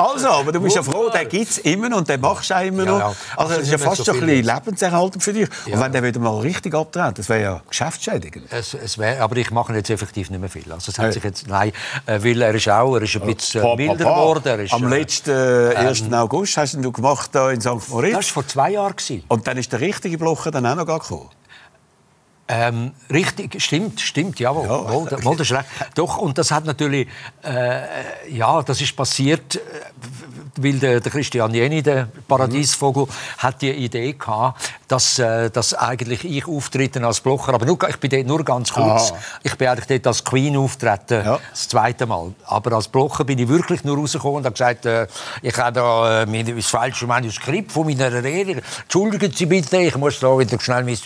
Also, 0.00 0.28
aber 0.28 0.52
du 0.52 0.60
bist 0.60 0.76
ja 0.76 0.82
froh, 0.82 1.08
den 1.10 1.28
gibt 1.28 1.50
es 1.50 1.58
immer 1.58 1.88
noch 1.88 1.98
und 1.98 2.08
den 2.08 2.20
machst 2.20 2.50
du 2.50 2.54
auch 2.56 2.62
immer 2.64 2.84
Ja, 2.84 2.90
noch. 2.90 2.98
ja. 2.98 3.14
Also, 3.36 3.54
das 3.54 3.62
ist 3.64 3.72
ja 3.72 3.78
fast 3.78 4.04
so 4.04 4.12
ein 4.12 4.20
bisschen 4.20 4.44
lebenserhaltend 4.44 5.22
für 5.22 5.32
dich. 5.32 5.48
Ja. 5.66 5.74
Und 5.74 5.80
wenn 5.82 5.92
der 5.92 6.02
wieder 6.02 6.20
mal 6.20 6.38
richtig 6.40 6.74
abtritt, 6.74 7.18
das 7.18 7.28
wäre 7.28 7.42
ja 7.42 7.60
geschäftsschädigend. 7.68 8.46
Es, 8.50 8.74
es 8.74 8.98
wär, 8.98 9.20
aber 9.22 9.36
ich 9.36 9.50
mache 9.50 9.72
jetzt 9.74 9.90
effektiv 9.90 10.30
nicht 10.30 10.40
mehr 10.40 10.50
viel. 10.50 10.70
Also 10.72 10.90
es 10.90 10.98
hat 10.98 11.06
Hey. 11.06 11.12
sich 11.12 11.24
jetzt, 11.24 11.46
nein, 11.48 11.72
äh, 12.06 12.18
weil 12.22 12.40
er 12.42 12.54
ist 12.54 12.68
auch, 12.68 12.94
er 12.96 13.02
ist 13.02 13.14
ein 13.16 13.22
bisschen 13.34 13.60
Pa, 13.62 13.68
pa, 13.68 13.74
äh, 13.74 13.76
milder 13.88 14.04
pa. 14.04 14.14
geworden. 14.14 14.68
Am 14.70 14.84
äh, 14.92 14.98
letzten 14.98 15.30
äh, 15.30 15.74
1. 15.76 16.12
August 16.12 16.56
hast 16.56 16.74
du 16.74 16.92
gemacht 16.92 17.30
da 17.32 17.50
in 17.50 17.60
St. 17.60 17.88
Moritz. 17.90 18.14
Das 18.14 18.26
war 18.26 18.32
vor 18.42 18.46
zwei 18.48 18.70
Jahren. 18.70 18.94
Und 19.28 19.46
dann 19.46 19.56
ist 19.56 19.72
der 19.72 19.80
richtige 19.80 20.18
Blocher 20.18 20.50
dann 20.50 20.66
auch 20.66 20.74
noch 20.76 20.86
gekommen. 20.86 21.28
Ähm, 22.46 22.92
richtig, 23.10 23.60
stimmt, 23.62 24.00
stimmt, 24.00 24.38
jawohl. 24.38 24.66
Ja. 24.66 24.92
Wohl, 24.92 25.10
wohl, 25.24 25.36
das 25.36 25.50
ist 25.50 25.56
recht. 25.56 25.66
Doch, 25.94 26.18
und 26.18 26.36
das 26.36 26.50
hat 26.50 26.66
natürlich, 26.66 27.08
äh, 27.42 27.82
ja, 28.30 28.62
das 28.62 28.82
ist 28.82 28.94
passiert, 28.94 29.56
äh, 29.56 29.60
weil 30.62 30.74
der, 30.78 31.00
der 31.00 31.10
Christian 31.12 31.52
Jenny, 31.54 31.82
der 31.82 32.08
Paradiesvogel, 32.28 33.06
hat 33.38 33.62
die 33.62 33.70
Idee 33.70 34.12
gehabt, 34.12 34.60
dass, 34.88 35.18
äh, 35.18 35.50
dass 35.50 35.74
eigentlich 35.74 36.24
ich 36.24 36.46
auftreten 36.46 37.04
als 37.04 37.20
Blocher, 37.20 37.54
aber 37.54 37.66
nur, 37.66 37.78
ich 37.88 37.96
bin 37.98 38.10
dort 38.10 38.26
nur 38.26 38.44
ganz 38.44 38.72
kurz. 38.72 39.10
Aha. 39.12 39.18
Ich 39.42 39.56
bin 39.56 39.68
eigentlich 39.68 39.86
dort 39.86 40.06
als 40.06 40.24
Queen 40.24 40.56
auftreten, 40.56 41.24
Ja. 41.24 41.38
das 41.50 41.68
zweite 41.68 42.06
Mal. 42.06 42.32
Aber 42.46 42.72
als 42.76 42.88
Blocher 42.88 43.24
bin 43.24 43.38
ich 43.38 43.48
wirklich 43.48 43.84
nur 43.84 43.96
rausgekommen 43.98 44.36
und 44.38 44.44
habe 44.44 44.52
gesagt, 44.52 44.86
äh, 44.86 45.06
ich 45.42 45.56
habe 45.56 45.72
da 45.72 46.22
äh, 46.22 46.26
mein- 46.26 46.54
das 46.56 46.66
falsche 46.66 47.06
Manuskript 47.06 47.72
von 47.72 47.86
meiner 47.86 48.12
Rede. 48.22 48.62
Entschuldigen 48.82 49.32
Sie 49.32 49.46
bitte, 49.46 49.78
ich 49.78 49.96
muss 49.96 50.20
da 50.20 50.38
wieder 50.38 50.58
schnell 50.60 50.84
mein, 50.84 50.98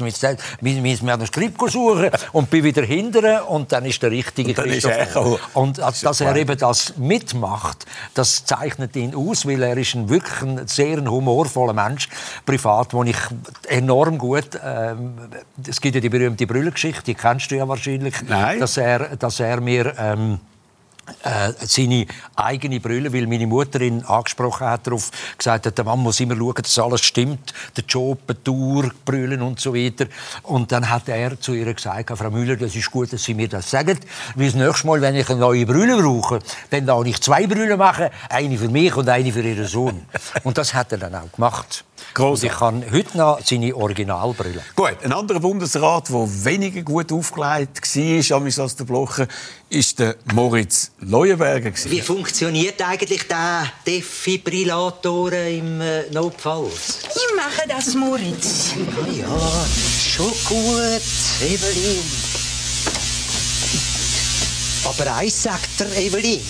mein, 0.61 0.83
mein, 0.83 0.99
Manuskript 1.03 1.59
suchen 1.71 2.11
und 2.33 2.51
bin 2.51 2.65
wieder 2.65 2.83
hinterher 2.83 3.49
und 3.49 3.73
dann 3.73 3.85
ist 3.85 4.03
der 4.03 4.11
richtige 4.11 4.51
Und 4.51 4.57
Christoph. 4.57 5.41
Und 5.55 5.79
dass, 5.79 6.01
dass 6.01 6.21
er 6.21 6.35
eben 6.37 6.59
das 6.59 6.95
mitmacht, 6.97 7.87
das 8.15 8.45
zeichnet 8.45 8.95
ihn 8.97 9.15
aus, 9.15 9.38
weil 9.47 9.63
er 9.63 9.77
ist 9.77 9.95
ein 9.95 10.09
wirklich 10.09 10.43
ein 10.43 10.67
sehr 10.67 11.05
humorvoller 11.05 11.73
Mensch, 11.73 12.09
privat, 12.45 12.93
wo 12.95 13.05
ich 13.05 13.17
enorm 13.69 14.19
gut, 14.19 14.59
ähm, 14.65 15.15
es 15.67 15.81
gibt 15.81 15.95
ja 15.95 16.01
die 16.01 16.09
berühmte 16.09 16.47
Brüllengeschichte, 16.47 17.03
die 17.05 17.15
kennst 17.15 17.51
du 17.51 17.57
ja 17.57 17.69
wahrscheinlich, 17.69 18.15
Nein. 18.27 18.61
dass 18.61 18.77
er, 18.77 19.17
dass 19.17 19.41
er 19.41 19.61
mir 19.61 19.95
ähm, 19.99 20.39
äh, 21.23 21.53
seine 21.61 22.07
eigene 22.37 22.81
Brille, 22.81 23.13
weil 23.13 23.27
meine 23.27 23.47
Mutter 23.47 23.81
ihn 23.81 24.05
angesprochen 24.05 24.67
hat, 24.67 24.87
darauf 24.87 25.11
gesagt 25.37 25.67
hat, 25.67 25.77
der 25.77 25.85
Mann 25.85 26.01
muss 26.01 26.21
immer 26.21 26.37
schauen, 26.37 26.55
dass 26.55 26.79
alles 26.79 27.03
stimmt, 27.03 27.53
der 27.77 27.85
Job, 27.85 28.21
die 28.29 28.35
Tour, 28.35 28.91
Brüllen 29.05 29.43
und 29.43 29.61
so 29.61 29.75
weiter. 29.75 30.07
Und 30.43 30.73
dann 30.73 30.89
hat 30.89 31.09
er 31.09 31.41
zu 31.41 31.55
ihr 31.55 31.73
gesagt, 31.73 32.17
Frau 32.17 32.31
Müller, 32.31 32.57
das 32.57 32.75
ist 32.75 32.91
gut, 32.91 33.13
dass 33.13 33.25
Sie 33.25 33.35
mir 33.35 33.49
das 33.49 33.71
sagen, 33.71 33.99
weil 34.35 34.47
das 34.47 34.55
nächste 34.55 34.87
Mal, 34.87 35.01
wenn 35.01 35.17
ich 35.17 35.29
eine 35.29 35.41
neue 35.41 35.67
Brille 35.67 36.01
brauche, 36.01 36.41
dann 36.71 36.87
darf 36.87 37.05
ich 37.07 37.21
zwei 37.21 37.47
Brüllen 37.47 37.79
machen, 37.79 38.09
eine 38.29 38.59
für 38.59 38.69
mich 38.69 38.95
und 38.97 39.09
eine 39.09 39.33
für 39.33 39.43
Ihren 39.43 39.67
Sohn. 39.67 40.03
Und 40.45 40.59
das 40.59 40.75
hat 40.75 40.93
er 40.93 40.99
dann 40.99 41.15
auch 41.15 41.33
gemacht. 41.33 41.85
Und 42.19 42.43
ich 42.43 42.61
habe 42.61 42.85
heute 42.91 43.17
noch 43.17 43.41
seine 43.45 43.75
Originalbrille. 43.75 44.63
Gut, 44.75 44.97
ein 45.03 45.13
anderer 45.13 45.41
Bundesrat, 45.41 46.09
der 46.09 46.45
weniger 46.45 46.83
gut 46.83 47.13
aufgelegt 47.13 47.81
war, 47.97 48.63
als 48.63 48.77
der 48.77 48.85
Blocher, 48.85 49.27
ist 49.71 49.99
der 49.99 50.17
Moritz 50.33 50.91
Leuenberger. 51.01 51.71
gewesen. 51.71 51.91
Wie 51.91 52.01
funktioniert 52.01 52.81
eigentlich 52.83 53.29
der 53.29 53.71
Defibrillator 53.87 55.33
im 55.33 55.81
äh, 55.81 56.11
Notfall? 56.11 56.67
Ich 56.69 57.37
mache 57.37 57.69
das, 57.69 57.95
Moritz. 57.95 58.73
Ah 58.77 59.07
ja, 59.13 59.67
schon 60.09 60.33
gut, 60.49 61.03
Evelyn. 61.43 62.03
Aber 64.85 65.17
eins 65.17 65.43
sagt 65.43 65.81
der 65.81 65.97
Evelyn. 65.99 66.41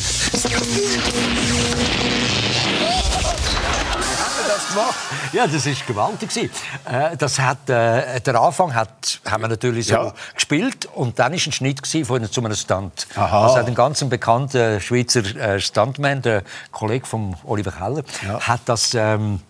Ja, 5.32 5.46
das 5.46 5.66
ist 5.66 5.86
gewaltig. 5.86 6.34
Äh, 6.36 7.16
Das 7.16 7.38
hat, 7.38 7.68
äh, 7.68 8.20
der 8.20 8.40
Anfang 8.40 8.74
hat, 8.74 9.20
haben 9.28 9.42
wir 9.42 9.48
natürlich 9.48 9.86
so 9.88 9.94
Ja. 9.94 10.12
gespielt 10.34 10.86
und 10.94 11.18
dann 11.18 11.32
ist 11.34 11.46
ein 11.46 11.52
Schnitt 11.52 11.80
von 12.06 12.30
zu 12.30 12.40
einem 12.44 12.54
Stunt. 12.56 13.06
Aha. 13.16 13.46
Also 13.46 13.58
ein 13.58 13.74
ganz 13.74 14.02
bekannter 14.04 14.80
Schweizer 14.80 15.20
äh, 15.36 15.60
Stuntman, 15.60 16.22
der 16.22 16.42
Kollege 16.72 17.06
von 17.06 17.36
Oliver 17.44 17.72
Keller, 17.72 18.02
hat 18.40 18.60
das 18.66 18.94
ähm, 18.94 19.40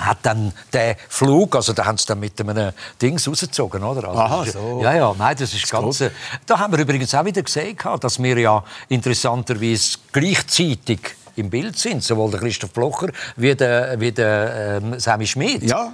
hat 0.00 0.18
dann 0.22 0.52
den 0.72 0.96
Flug, 1.10 1.54
also 1.56 1.74
da 1.74 1.84
haben 1.84 1.98
sie 1.98 2.06
dann 2.06 2.20
mit 2.20 2.40
einem 2.40 2.72
Dings 3.02 3.28
rausgezogen, 3.28 3.82
oder? 3.84 4.08
Also, 4.08 4.20
Aha, 4.20 4.44
das 4.44 4.52
so. 4.54 4.80
Ja, 4.82 4.94
ja, 4.94 5.14
nein, 5.18 5.36
das 5.38 5.52
ist 5.52 5.70
ganz... 5.70 6.00
äh, 6.00 6.10
Da 6.46 6.58
haben 6.58 6.72
wir 6.72 6.78
übrigens 6.80 7.14
auch 7.14 7.24
wieder 7.24 7.42
gesehen, 7.42 7.76
dass 8.00 8.22
wir 8.22 8.38
ja 8.38 8.64
interessanterweise 8.88 9.98
gleichzeitig 10.12 11.00
im 11.40 11.50
Bild 11.50 11.76
sind, 11.78 12.02
sowohl 12.04 12.30
der 12.30 12.40
Christoph 12.40 12.70
Blocher 12.72 13.08
wie 13.36 13.54
der, 13.54 13.98
wie 14.00 14.12
der 14.12 14.80
ähm, 14.82 14.98
Sammy 15.00 15.26
Schmidt. 15.26 15.62
Ja, 15.64 15.92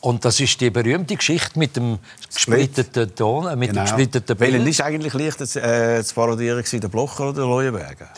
Und 0.00 0.24
das 0.24 0.40
ist 0.40 0.60
die 0.60 0.70
berühmte 0.70 1.14
Geschichte 1.16 1.58
mit 1.58 1.76
dem 1.76 1.98
gesplitteten 2.34 3.14
Ton, 3.14 3.46
äh, 3.46 3.56
mit 3.56 3.68
dem 3.70 3.74
genau. 3.74 3.82
gesplitteten 3.84 4.38
Welchen 4.40 4.58
Bild. 4.58 4.68
ist 4.68 4.80
eigentlich 4.80 5.14
leichter 5.14 5.46
zu, 5.46 5.60
äh, 5.62 6.02
zu 6.02 6.14
parodieren, 6.14 6.64
der 6.70 6.88
Blocher 6.88 7.24
oder 7.24 7.34
der 7.34 7.44
Leuenberger? 7.44 8.08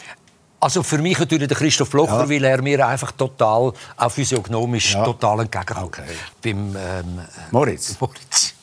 Also 0.60 0.82
für 0.82 0.96
mich 0.96 1.18
natürlich 1.18 1.48
der 1.48 1.58
Christoph 1.58 1.90
Blocher, 1.90 2.20
Ja. 2.22 2.28
weil 2.30 2.42
er 2.44 2.62
mir 2.62 2.86
einfach 2.86 3.12
total, 3.12 3.72
auch 3.98 4.10
physiognomisch 4.10 4.94
Ja. 4.94 5.04
total 5.04 5.40
entgegenkommt. 5.40 5.86
Okay. 5.88 6.02
Beim 6.42 6.74
ähm, 6.74 7.20
Moritz? 7.50 7.96
Moritz. 8.00 8.53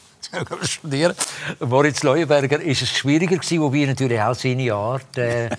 Studieren. 0.64 1.14
Moritz 1.60 2.04
Leuenberger 2.04 2.62
ist 2.62 2.82
es 2.82 2.90
schwieriger 2.90 3.38
gewesen, 3.38 3.62
wobei 3.62 3.86
natürlich 3.86 4.22
auch 4.22 4.36
seine 4.36 4.74
Art. 4.74 5.18
Äh, 5.18 5.46
äh, 5.46 5.50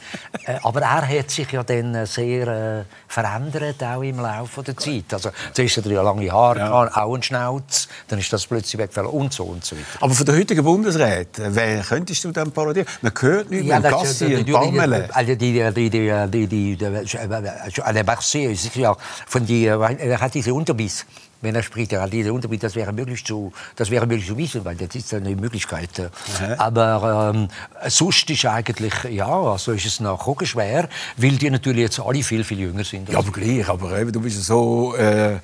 aber 0.63 0.81
er 0.83 1.09
hat 1.09 1.31
sich 1.31 1.51
ja 1.51 1.63
dann 1.63 1.95
äh, 1.95 2.07
sehr 2.07 2.49
äh, 2.49 2.85
verändert 3.09 3.83
auch 3.83 4.03
im 4.03 4.21
Laufe 4.21 4.63
der 4.63 4.77
Zeit. 4.77 5.13
Also 5.13 5.31
zuerst 5.53 5.77
hat 5.79 5.87
er 5.87 5.93
ja 5.93 6.03
lange 6.03 6.31
Haare, 6.31 6.59
ja. 6.61 6.73
auch 6.73 7.13
einen 7.13 7.23
Schnauz, 7.23 7.89
dann 8.09 8.19
ist 8.19 8.33
das 8.33 8.47
plötzlich 8.47 8.79
weggefallen 8.79 9.11
und 9.11 9.33
so 9.33 9.45
und 9.45 9.65
so 9.65 9.77
weiter. 9.77 9.87
Aber 10.01 10.15
von 10.15 10.27
der 10.27 10.37
heutigen 10.37 10.65
Bundesrat, 10.65 11.39
äh, 11.39 11.55
wer 11.55 11.83
könntest 11.83 12.25
du 12.25 12.33
dann 12.33 12.51
parodieren? 12.53 12.89
Man 13.01 13.13
hört 13.21 13.51
nicht 13.51 13.65
ja, 13.65 13.81
mehr 13.81 13.91
Gassi 13.91 14.37
und 14.37 14.51
Parmele. 14.51 15.09
Also 15.13 15.35
die, 15.35 15.53
die, 15.53 15.73
die, 15.73 15.91
die, 15.91 16.29
die, 16.29 16.47
die, 16.47 16.77
die, 16.77 18.03
Marseille 18.05 18.53
ist 18.53 18.77
ja 18.77 18.97
von 19.27 19.47
die, 19.47 19.67
er 19.67 20.21
hat 20.21 20.35
diese 20.35 20.55
Unterbiss 20.55 21.05
wenn 21.43 21.55
er 21.55 21.63
spricht, 21.63 21.93
er 21.93 22.03
hat 22.03 22.13
diese 22.13 22.33
Unterbiet, 22.33 22.63
das 22.63 22.75
wäre 22.75 22.93
möglich 22.93 23.25
zu, 23.25 23.53
das 23.77 23.91
wäre 23.91 24.07
möglich 24.07 24.27
zu 24.27 24.37
wissen, 24.37 24.65
weil 24.65 24.77
das 24.77 24.95
ist 24.95 25.13
eine 25.13 25.37
Möglichkeit. 25.37 25.91
Mhm. 25.99 26.55
Aber 26.59 27.33
ähm, 27.35 27.49
sonst 27.89 28.31
ist 28.31 28.47
eigentlich, 28.47 28.95
ja, 29.11 29.29
also 29.29 29.73
ist 29.73 29.85
es 29.85 30.01
noch 30.01 30.23
schwer, 30.45 30.89
weil 31.17 31.33
die 31.33 31.51
natürlich 31.51 31.83
jetzt 31.83 32.01
alle 32.01 32.23
viel, 32.23 32.45
viel 32.45 32.61
jünger 32.61 32.85
sind. 32.85 33.09
Ja, 33.09 33.19
aber 33.19 33.31
gleich, 33.31 33.69
aber 33.69 33.99
eben, 33.99 34.13
du 34.13 34.21
bist 34.21 34.43
so... 34.43 34.95
Äh 34.97 35.39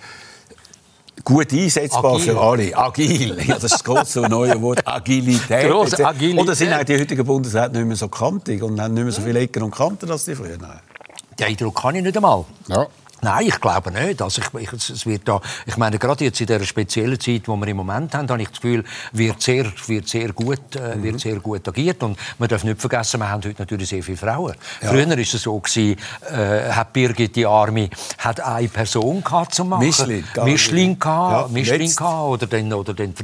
gut 1.24 1.52
einsetzbar 1.52 2.14
Agil. 2.14 2.24
für 2.24 2.40
alle. 2.40 2.76
Agil. 2.76 3.38
Ja, 3.40 3.54
das 3.54 3.64
ist 3.64 3.72
das 3.74 3.84
große 3.84 4.20
neue 4.22 4.60
Wort. 4.62 4.86
Agilität. 4.86 5.68
Grosse 5.68 6.06
Agilität. 6.06 6.40
Oder 6.40 6.54
sind 6.54 6.72
auch 6.72 6.84
die 6.84 6.98
heutigen 6.98 7.24
Bundesräte 7.24 7.76
nicht 7.76 7.86
mehr 7.86 7.96
so 7.96 8.08
kantig 8.08 8.62
und 8.62 8.80
haben 8.80 8.94
nicht 8.94 9.02
mehr 9.02 9.12
so 9.12 9.22
viele 9.22 9.40
Ecken 9.40 9.62
und 9.62 9.70
Kanten 9.70 10.10
als 10.10 10.24
die 10.24 10.34
früher? 10.34 10.56
Den 10.56 11.46
Eindruck 11.46 11.82
kann 11.82 11.94
ich 11.96 12.02
nicht 12.02 12.16
einmal. 12.16 12.44
Ja. 12.68 12.86
Nein, 13.20 13.46
ich 13.46 13.60
glaube 13.60 13.90
nicht. 13.90 14.22
Also 14.22 14.42
ich, 14.42 14.62
ich, 14.62 14.72
es 14.72 15.06
wird 15.06 15.26
da, 15.26 15.40
ich 15.66 15.76
meine, 15.76 15.98
gerade 15.98 16.24
jetzt 16.24 16.40
in 16.40 16.46
der 16.46 16.62
speziellen 16.64 17.18
Zeit, 17.18 17.46
die 17.46 17.48
wir 17.48 17.66
im 17.66 17.76
Moment 17.76 18.14
haben, 18.14 18.28
habe 18.28 18.42
ich 18.42 18.48
das 18.48 18.60
Gefühl, 18.60 18.84
wird 19.12 19.42
sehr, 19.42 19.66
wird 19.86 20.08
sehr, 20.08 20.32
gut, 20.32 20.76
äh, 20.76 20.96
mhm. 20.96 21.02
wird 21.02 21.20
sehr 21.20 21.36
gut 21.40 21.66
agiert. 21.66 22.02
Und 22.02 22.18
man 22.38 22.48
darf 22.48 22.64
nicht 22.64 22.80
vergessen, 22.80 23.20
wir 23.20 23.28
haben 23.28 23.42
heute 23.44 23.60
natürlich 23.60 23.88
sehr 23.88 24.02
viele 24.02 24.16
Frauen. 24.16 24.54
Ja. 24.82 24.90
Früher 24.90 25.08
war 25.08 25.18
es 25.18 25.32
so, 25.32 25.58
gewesen, 25.58 25.96
äh, 26.30 26.70
hat 26.70 26.92
Birgit 26.92 27.34
die 27.36 27.46
Arme 27.46 27.90
hat 28.18 28.40
eine 28.40 28.68
Person 28.68 29.22
gehabt 29.22 29.54
zum 29.54 29.70
Machen. 29.70 29.86
Mischling. 29.86 30.24
Mischling, 30.44 30.98
gehabt, 30.98 31.48
ja, 31.48 31.52
Mischling 31.52 31.94
gehabt, 31.94 32.28
oder 32.28 32.46
den, 32.46 32.72
oder 32.72 32.94
den 32.94 33.14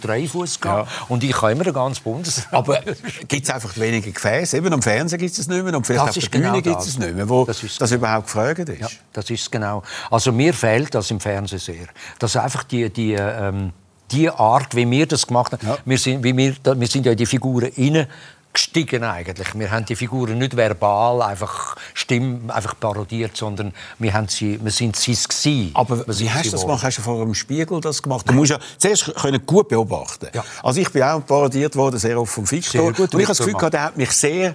Dreifuß 0.00 0.60
gehabt. 0.60 0.90
Ja. 0.90 1.06
Und 1.08 1.24
ich 1.24 1.40
habe 1.40 1.52
immer 1.52 1.66
ein 1.66 1.72
ganz 1.72 2.00
buntes. 2.00 2.46
Aber 2.50 2.80
gibt 3.28 3.44
es 3.44 3.50
einfach 3.50 3.76
weniger 3.76 4.10
Gefäße? 4.10 4.56
Eben 4.56 4.72
am 4.72 4.82
Fernsehen 4.82 5.18
gibt 5.18 5.36
es 5.36 5.48
nicht 5.48 5.64
mehr 5.64 5.76
und 5.76 5.86
vielleicht 5.86 6.08
das 6.08 6.16
auf 6.16 6.28
der 6.28 6.38
Bühne 6.38 6.62
genau 6.62 6.62
gibt 6.62 6.80
es 6.80 6.98
nicht 6.98 7.14
mehr, 7.14 7.28
wo 7.28 7.44
das, 7.44 7.60
das 7.78 7.92
überhaupt 7.92 8.26
gefragt 8.26 8.68
ist. 8.68 8.80
Ja, 8.80 8.88
das 9.12 9.30
ist 9.30 9.39
ist 9.40 9.52
genau. 9.52 9.82
Also 10.10 10.32
mir 10.32 10.54
fehlt 10.54 10.94
das 10.94 11.10
im 11.10 11.20
Fernsehen 11.20 11.58
sehr. 11.58 11.86
Dass 12.18 12.36
einfach 12.36 12.64
die, 12.64 12.90
die, 12.90 13.12
ähm, 13.12 13.72
die 14.10 14.30
Art, 14.30 14.74
wie 14.74 14.90
wir 14.90 15.06
das 15.06 15.26
gemacht 15.26 15.52
haben, 15.52 15.66
ja. 15.66 15.78
wir, 15.84 15.98
sind, 15.98 16.22
wie 16.22 16.36
wir, 16.36 16.54
wir 16.64 16.86
sind 16.86 17.06
ja 17.06 17.12
in 17.12 17.18
die 17.18 17.26
Figuren 17.26 17.70
rein 17.76 18.06
gestiegen 18.52 19.04
eigentlich. 19.04 19.54
Wir 19.54 19.70
haben 19.70 19.84
die 19.84 19.94
Figuren 19.94 20.38
nicht 20.38 20.56
verbal 20.56 21.22
einfach 21.22 21.76
Stimme 21.94 22.52
einfach 22.52 22.78
parodiert, 22.78 23.36
sondern 23.36 23.72
wir 23.98 24.12
haben 24.12 24.28
sie, 24.28 24.58
wir 24.62 24.72
sind 24.72 24.96
sie 24.96 25.12
es 25.12 25.28
gewesen. 25.28 25.70
Aber 25.74 26.04
wie 26.06 26.30
hast 26.30 26.46
du 26.46 26.50
das 26.52 26.62
gemacht? 26.62 26.82
Hast 26.82 26.98
du 26.98 27.02
vor 27.02 27.24
dem 27.24 27.34
Spiegel 27.34 27.80
das 27.80 28.02
gemacht? 28.02 28.28
Du 28.28 28.32
musst 28.32 28.50
ja 28.50 28.58
zuerst 28.78 29.14
können 29.14 29.44
gut 29.46 29.68
beobachten. 29.68 30.28
Ja. 30.34 30.44
Also 30.62 30.80
ich 30.80 30.90
bin 30.90 31.02
auch 31.02 31.24
parodiert 31.24 31.76
worden, 31.76 31.98
sehr 31.98 32.20
oft 32.20 32.32
vom 32.32 32.50
Victor. 32.50 32.86
und 32.86 32.98
ich 32.98 33.12
habe 33.12 33.24
das 33.26 33.38
Gefühl, 33.38 33.54
gehabt, 33.54 33.74
er 33.74 33.84
hat 33.84 33.96
mich 33.96 34.10
sehr 34.10 34.54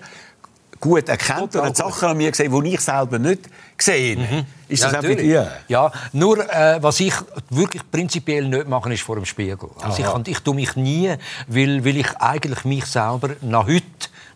gut 0.85 1.09
erkennt 1.09 1.55
und 1.55 1.75
Sachen 1.75 2.09
an 2.09 2.17
mir 2.17 2.29
gesehen, 2.29 2.63
die 2.63 2.73
ich 2.73 2.81
selber 2.81 3.17
nicht 3.17 3.41
gesehen 3.77 4.23
habe. 4.23 4.35
Mhm. 4.35 4.45
Ist 4.67 4.83
ja, 4.83 4.91
das 4.91 4.99
auch 4.99 5.07
bei 5.07 5.15
dir? 5.15 5.51
Ja, 5.67 5.91
nur 6.13 6.37
äh, 6.49 6.81
was 6.81 6.99
ich 6.99 7.13
wirklich 7.49 7.81
prinzipiell 7.89 8.47
nicht 8.47 8.67
mache, 8.67 8.93
ist 8.93 9.03
vor 9.03 9.15
dem 9.15 9.25
Spiegel. 9.25 9.69
Also 9.81 10.03
ich, 10.03 10.05
kann, 10.05 10.23
ich 10.27 10.39
tue 10.39 10.55
mich 10.55 10.75
nie, 10.75 11.13
weil, 11.47 11.83
weil 11.83 11.97
ich 11.97 12.15
eigentlich 12.17 12.65
mich 12.65 12.85
selber 12.85 13.31
nach 13.41 13.67
heute 13.67 13.83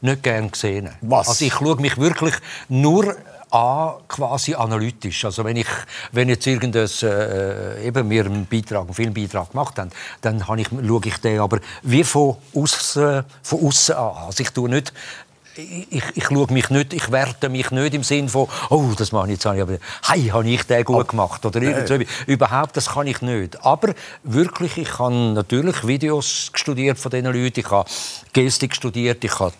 nicht 0.01 0.23
gerne 0.23 0.49
gesehen 0.49 0.89
Was? 1.01 1.29
Also 1.29 1.45
ich 1.45 1.53
schaue 1.53 1.75
mich 1.75 1.97
wirklich 1.97 2.35
nur 2.67 3.15
an, 3.51 3.93
quasi 4.07 4.53
analytisch. 4.53 5.25
Also 5.25 5.43
wenn 5.43 5.57
ich, 5.57 5.67
wenn 6.11 6.29
jetzt 6.29 6.45
irgendwas, 6.45 7.03
äh, 7.03 7.85
eben 7.85 8.07
mir 8.07 8.25
einen 8.25 8.45
Beitrag, 8.45 8.85
einen 8.85 8.93
Filmbeitrag 8.93 9.51
gemacht 9.51 9.79
haben, 9.79 9.89
dann 10.21 10.43
ich, 10.57 10.67
schaue 10.69 11.01
ich 11.05 11.17
den 11.17 11.39
aber 11.39 11.59
wie 11.83 12.03
von 12.03 12.37
außen, 12.55 13.23
von 13.41 13.67
außen 13.67 13.95
an. 13.95 14.13
Also 14.27 14.41
ich 14.41 14.51
tue 14.51 14.69
nicht 14.69 14.93
ich, 15.89 16.03
ich 16.15 16.23
schaue 16.25 16.51
mich 16.51 16.69
nicht, 16.69 16.93
ich 16.93 17.11
werte 17.11 17.49
mich 17.49 17.71
nicht 17.71 17.93
im 17.93 18.03
Sinn 18.03 18.29
von, 18.29 18.47
oh, 18.69 18.91
das 18.97 19.11
mache 19.11 19.27
ich 19.27 19.33
jetzt, 19.33 19.45
aber 19.45 19.77
hey, 20.07 20.27
habe 20.27 20.49
ich 20.49 20.63
den 20.63 20.83
gut 20.83 21.09
gemacht 21.09 21.45
oder 21.45 21.61
irgend 21.61 21.87
so. 21.87 21.97
Überhaupt, 22.27 22.77
das 22.77 22.89
kann 22.89 23.07
ich 23.07 23.21
nicht. 23.21 23.63
Aber 23.65 23.93
wirklich, 24.23 24.77
ich 24.77 24.99
habe 24.99 25.13
natürlich 25.13 25.85
Videos 25.85 26.51
studiert 26.53 26.97
von 26.97 27.11
diesen 27.11 27.25
Leuten, 27.25 27.59
ich 27.59 27.69
habe 27.69 27.89
Gestik 28.33 28.75
studiert, 28.75 29.23
ich 29.23 29.39
habe 29.39 29.53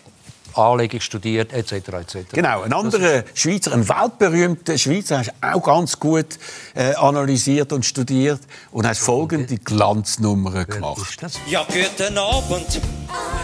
Anlegung 0.54 1.00
studiert, 1.00 1.52
etc. 1.52 1.72
etc. 1.72 2.16
Genau, 2.32 2.62
ein 2.62 2.72
anderer 2.72 3.24
Schweizer, 3.34 3.72
ein 3.72 3.88
weltberühmter 3.88 4.78
Schweizer, 4.78 5.18
hast 5.18 5.28
du 5.28 5.32
auch 5.48 5.62
ganz 5.62 5.98
gut 5.98 6.38
äh, 6.74 6.94
analysiert 6.94 7.72
und 7.72 7.84
studiert 7.84 8.40
und 8.72 8.86
hast 8.86 9.00
folgende 9.00 9.56
Glanznummern 9.58 10.66
gemacht. 10.66 11.24
Ja, 11.46 11.64
guten 11.64 12.18
Abend. 12.18 12.80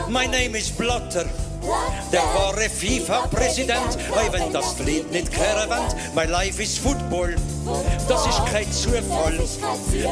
Mein 0.09 0.31
Name 0.31 0.59
ist 0.59 0.77
Blatter. 0.77 1.27
Der 2.13 2.23
wahre 2.23 2.69
FIFA-Präsident, 2.69 3.99
hey, 4.15 4.33
wenn 4.33 4.53
das 4.53 4.79
Lied 4.79 5.11
nicht 5.11 5.37
wollt, 5.37 6.15
my 6.15 6.25
life 6.25 6.63
is 6.63 6.79
football. 6.79 7.35
Das 8.09 8.27
ist 8.27 8.47
kein 8.47 8.71
Zufall. 8.71 9.39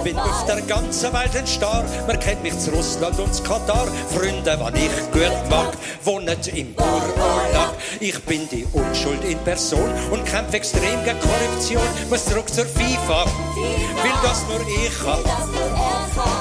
Bin 0.02 0.18
auf 0.18 0.44
der 0.46 0.60
ganzen 0.62 1.12
Welt 1.12 1.36
ein 1.36 1.46
Star. 1.46 1.84
Man 2.06 2.18
kennt 2.18 2.42
mich 2.42 2.58
zu 2.58 2.70
Russland 2.70 3.18
und 3.20 3.34
zu 3.34 3.42
Katar. 3.42 3.86
Freunde, 4.14 4.56
wann 4.58 4.74
ich 4.74 4.90
gut 5.12 5.50
mag, 5.50 5.72
wohnen 6.02 6.36
im 6.54 6.74
Ururlaub. 6.76 7.76
Ich 8.00 8.18
bin 8.24 8.48
die 8.50 8.66
Unschuld 8.72 9.24
in 9.24 9.38
Person 9.38 9.90
und 10.10 10.24
kämpfe 10.24 10.56
extrem 10.56 11.04
gegen 11.04 11.18
Korruption. 11.20 11.86
Muss 12.10 12.24
zurück 12.24 12.48
zur 12.48 12.66
FIFA, 12.66 13.24
will 13.24 14.18
das 14.22 14.44
nur 14.48 14.60
ich 14.66 14.98
kann. 14.98 15.24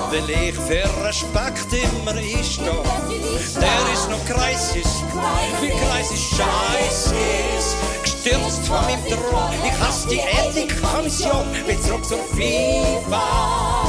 Weil 0.10 0.30
ich 0.30 0.56
für 0.56 1.06
Respekt 1.06 1.68
immer 1.74 2.12
einstehe. 2.12 2.84
Der 3.60 3.94
ist 3.94 4.10
noch 4.10 4.26
Kreisis 4.26 5.04
wie 5.62 5.70
Kreis 5.70 6.12
ist 6.12 6.36
scheiße 6.36 7.16
Gestürzt 8.04 8.68
von 8.68 8.82
meinem 8.82 9.04
Thron, 9.08 9.52
ich 9.66 9.80
hasse 9.80 10.08
die 10.08 10.20
Ethikkommission, 10.20 11.03
will 11.04 11.80
zurück 11.82 12.06
zur 12.06 12.18
FIFA. 12.36 13.83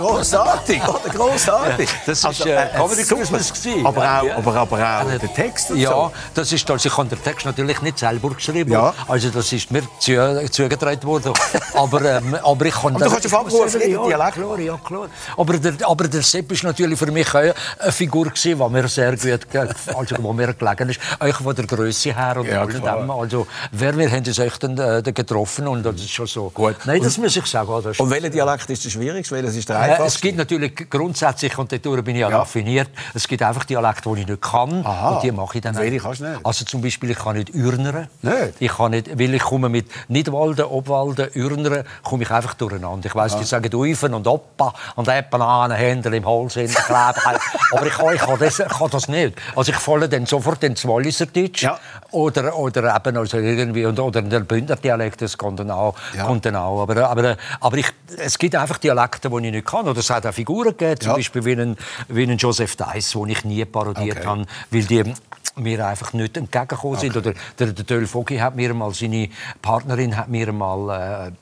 Großartig, 0.00 0.82
oder? 0.88 1.12
Großartig. 1.12 1.90
Ja, 1.90 1.96
das 2.06 2.24
ist 2.24 2.46
äh, 2.46 2.68
Comedy 2.76 3.04
Christmas. 3.04 3.52
Aber 3.84 4.00
auch, 4.00 4.24
ja. 4.24 4.36
aber, 4.36 4.54
aber 4.54 4.76
auch 4.76 5.10
ja. 5.10 5.18
der 5.18 5.34
Text. 5.34 5.70
Ja, 5.70 5.90
so. 5.90 6.12
das 6.34 6.52
ist 6.52 6.70
also 6.70 6.88
ich 6.88 6.96
habe 6.96 7.08
den 7.08 7.22
Text 7.22 7.44
natürlich 7.46 7.82
nicht 7.82 7.98
selber 7.98 8.30
geschrieben. 8.30 8.72
Ja. 8.72 8.94
Also 9.06 9.28
das 9.30 9.52
ist 9.52 9.70
mir 9.70 9.82
zugetragen 9.98 11.02
worden. 11.04 11.32
aber, 11.74 12.02
ähm, 12.02 12.36
aber 12.42 12.66
ich 12.66 12.74
kann. 12.74 12.96
Aber 12.96 13.04
du 13.04 13.10
kannst 13.10 13.26
auf 13.26 13.34
Abruf 13.34 13.74
ja, 13.74 14.06
Dialekt. 14.06 14.34
Klar, 14.34 14.58
ja 14.58 14.78
klar. 14.82 15.08
Aber 15.36 15.58
der, 15.58 15.74
aber 15.86 16.08
der 16.08 16.22
Sepp 16.22 16.50
ist 16.52 16.62
natürlich 16.62 16.98
für 16.98 17.10
mich 17.10 17.34
eine 17.34 17.54
Figur 17.90 18.26
gewesen, 18.26 18.58
die 18.58 18.70
mir 18.70 18.88
sehr 18.88 19.16
gut, 19.16 19.46
also 19.94 20.16
wo 20.20 20.32
mir 20.32 20.54
gelegen 20.54 20.88
ist, 20.88 21.00
euch 21.20 21.36
von 21.36 21.54
der 21.54 21.66
Größe 21.66 22.14
her 22.14 22.36
und 22.38 22.46
ja, 22.46 22.62
allem. 22.62 23.10
Also 23.10 23.46
wer 23.72 23.96
wir 23.96 24.10
haben 24.10 24.24
uns 24.24 24.38
echt 24.38 24.64
äh, 24.64 25.02
getroffen 25.12 25.68
und 25.68 25.84
das 25.84 25.96
ist 25.96 26.10
schon 26.10 26.26
so. 26.26 26.50
Gut. 26.50 26.76
Nein, 26.84 27.02
das 27.02 27.16
und, 27.16 27.24
muss 27.24 27.36
ich 27.36 27.46
sagen. 27.46 27.70
Und 27.70 28.10
welcher 28.10 28.30
Dialekt 28.30 28.70
ist 28.70 28.84
der 28.84 28.90
schwierigste? 28.90 29.34
Welches 29.34 29.56
ist 29.56 29.68
der 29.68 29.89
äh, 29.98 30.06
es 30.06 30.20
gibt 30.20 30.38
natürlich 30.38 30.88
grundsätzlich, 30.88 31.56
und 31.58 31.72
dadurch 31.72 32.04
bin 32.04 32.16
ich 32.16 32.22
ja, 32.22 32.30
ja. 32.30 32.38
raffiniert, 32.38 32.90
es 33.14 33.26
gibt 33.26 33.42
einfach 33.42 33.64
Dialekte, 33.64 34.12
die 34.14 34.20
ich 34.22 34.26
nicht 34.26 34.42
kann. 34.42 34.84
Aha. 34.84 35.10
Und 35.10 35.22
die 35.22 35.32
mache 35.32 35.58
ich 35.58 35.62
dann 35.62 35.76
auch. 35.76 35.80
Kannst 35.80 36.20
nicht. 36.20 36.40
Also 36.44 36.64
zum 36.64 36.82
Beispiel, 36.82 37.10
ich 37.10 37.18
kann 37.18 37.36
nicht 37.36 37.54
Ürnern. 37.54 38.08
Nicht? 38.22 38.54
Ich 38.60 38.72
kann 38.76 38.92
nicht, 38.92 39.18
weil 39.18 39.34
ich 39.34 39.42
komme 39.42 39.68
mit 39.68 39.86
Nidwalden, 40.08 40.66
Obwalden, 40.66 41.28
Ürnern, 41.34 41.84
komme 42.02 42.22
ich 42.22 42.30
einfach 42.30 42.54
durcheinander. 42.54 43.06
Ich 43.06 43.14
weiss, 43.14 43.34
ah. 43.34 43.38
die 43.38 43.44
sagen 43.44 43.74
Uifen 43.74 44.14
und 44.14 44.26
Oppa 44.26 44.72
und 44.96 45.08
an 45.08 45.70
Händel 45.72 46.14
im 46.14 46.26
Hals 46.26 46.56
in 46.56 46.68
kleben. 46.68 47.40
Aber 47.72 47.86
ich, 47.86 47.92
kann, 47.92 48.14
ich 48.14 48.20
kann, 48.20 48.38
das, 48.38 48.56
kann 48.58 48.90
das 48.90 49.08
nicht. 49.08 49.36
Also 49.54 49.72
ich 49.72 49.78
falle 49.78 50.08
dann 50.08 50.26
sofort 50.26 50.62
ins 50.64 50.86
Walliserdeutsch 50.86 51.62
ja. 51.62 51.78
oder, 52.10 52.56
oder 52.56 52.94
eben 52.94 53.16
also 53.16 53.38
irgendwie, 53.38 53.86
oder 53.86 54.22
der 54.22 54.40
Bündner 54.40 54.76
Dialekt, 54.76 55.22
das 55.22 55.36
kommt 55.36 55.60
dann 55.60 55.70
auch. 55.70 55.94
Ja. 56.16 56.24
Kommt 56.24 56.44
dann 56.46 56.56
auch. 56.56 56.82
Aber, 56.82 57.08
aber, 57.08 57.36
aber 57.60 57.76
ich, 57.76 57.88
es 58.16 58.38
gibt 58.38 58.54
einfach 58.54 58.78
Dialekte, 58.78 59.30
die 59.30 59.46
ich 59.46 59.52
nicht 59.52 59.66
kann. 59.66 59.79
Oder 59.88 60.00
es 60.00 60.10
hat 60.10 60.26
auch 60.26 60.34
Figuren 60.34 60.76
gegeben, 60.76 61.00
zum 61.00 61.10
ja. 61.10 61.16
Beispiel 61.16 61.44
wie 61.44 61.52
einen, 61.52 61.76
wie 62.08 62.22
einen 62.22 62.38
Joseph 62.38 62.76
Dice, 62.76 63.12
den 63.12 63.28
ich 63.28 63.44
nie 63.44 63.64
parodiert 63.64 64.18
okay. 64.18 64.26
habe, 64.26 64.46
weil 64.70 64.84
die 64.84 65.14
mir 65.56 65.86
einfach 65.86 66.12
nicht 66.12 66.36
entgegengekommen 66.36 66.98
sind. 66.98 67.16
Okay. 67.16 67.30
Oder 67.30 67.38
der, 67.58 67.72
der 67.72 67.84
Döll 67.84 68.12
Vogi 68.12 68.38
hat 68.38 68.56
mir 68.56 68.74
mal, 68.74 68.92
seine 68.94 69.28
Partnerin 69.62 70.16
hat 70.16 70.28
mir 70.28 70.52
mal... 70.52 71.28
Äh, 71.28 71.32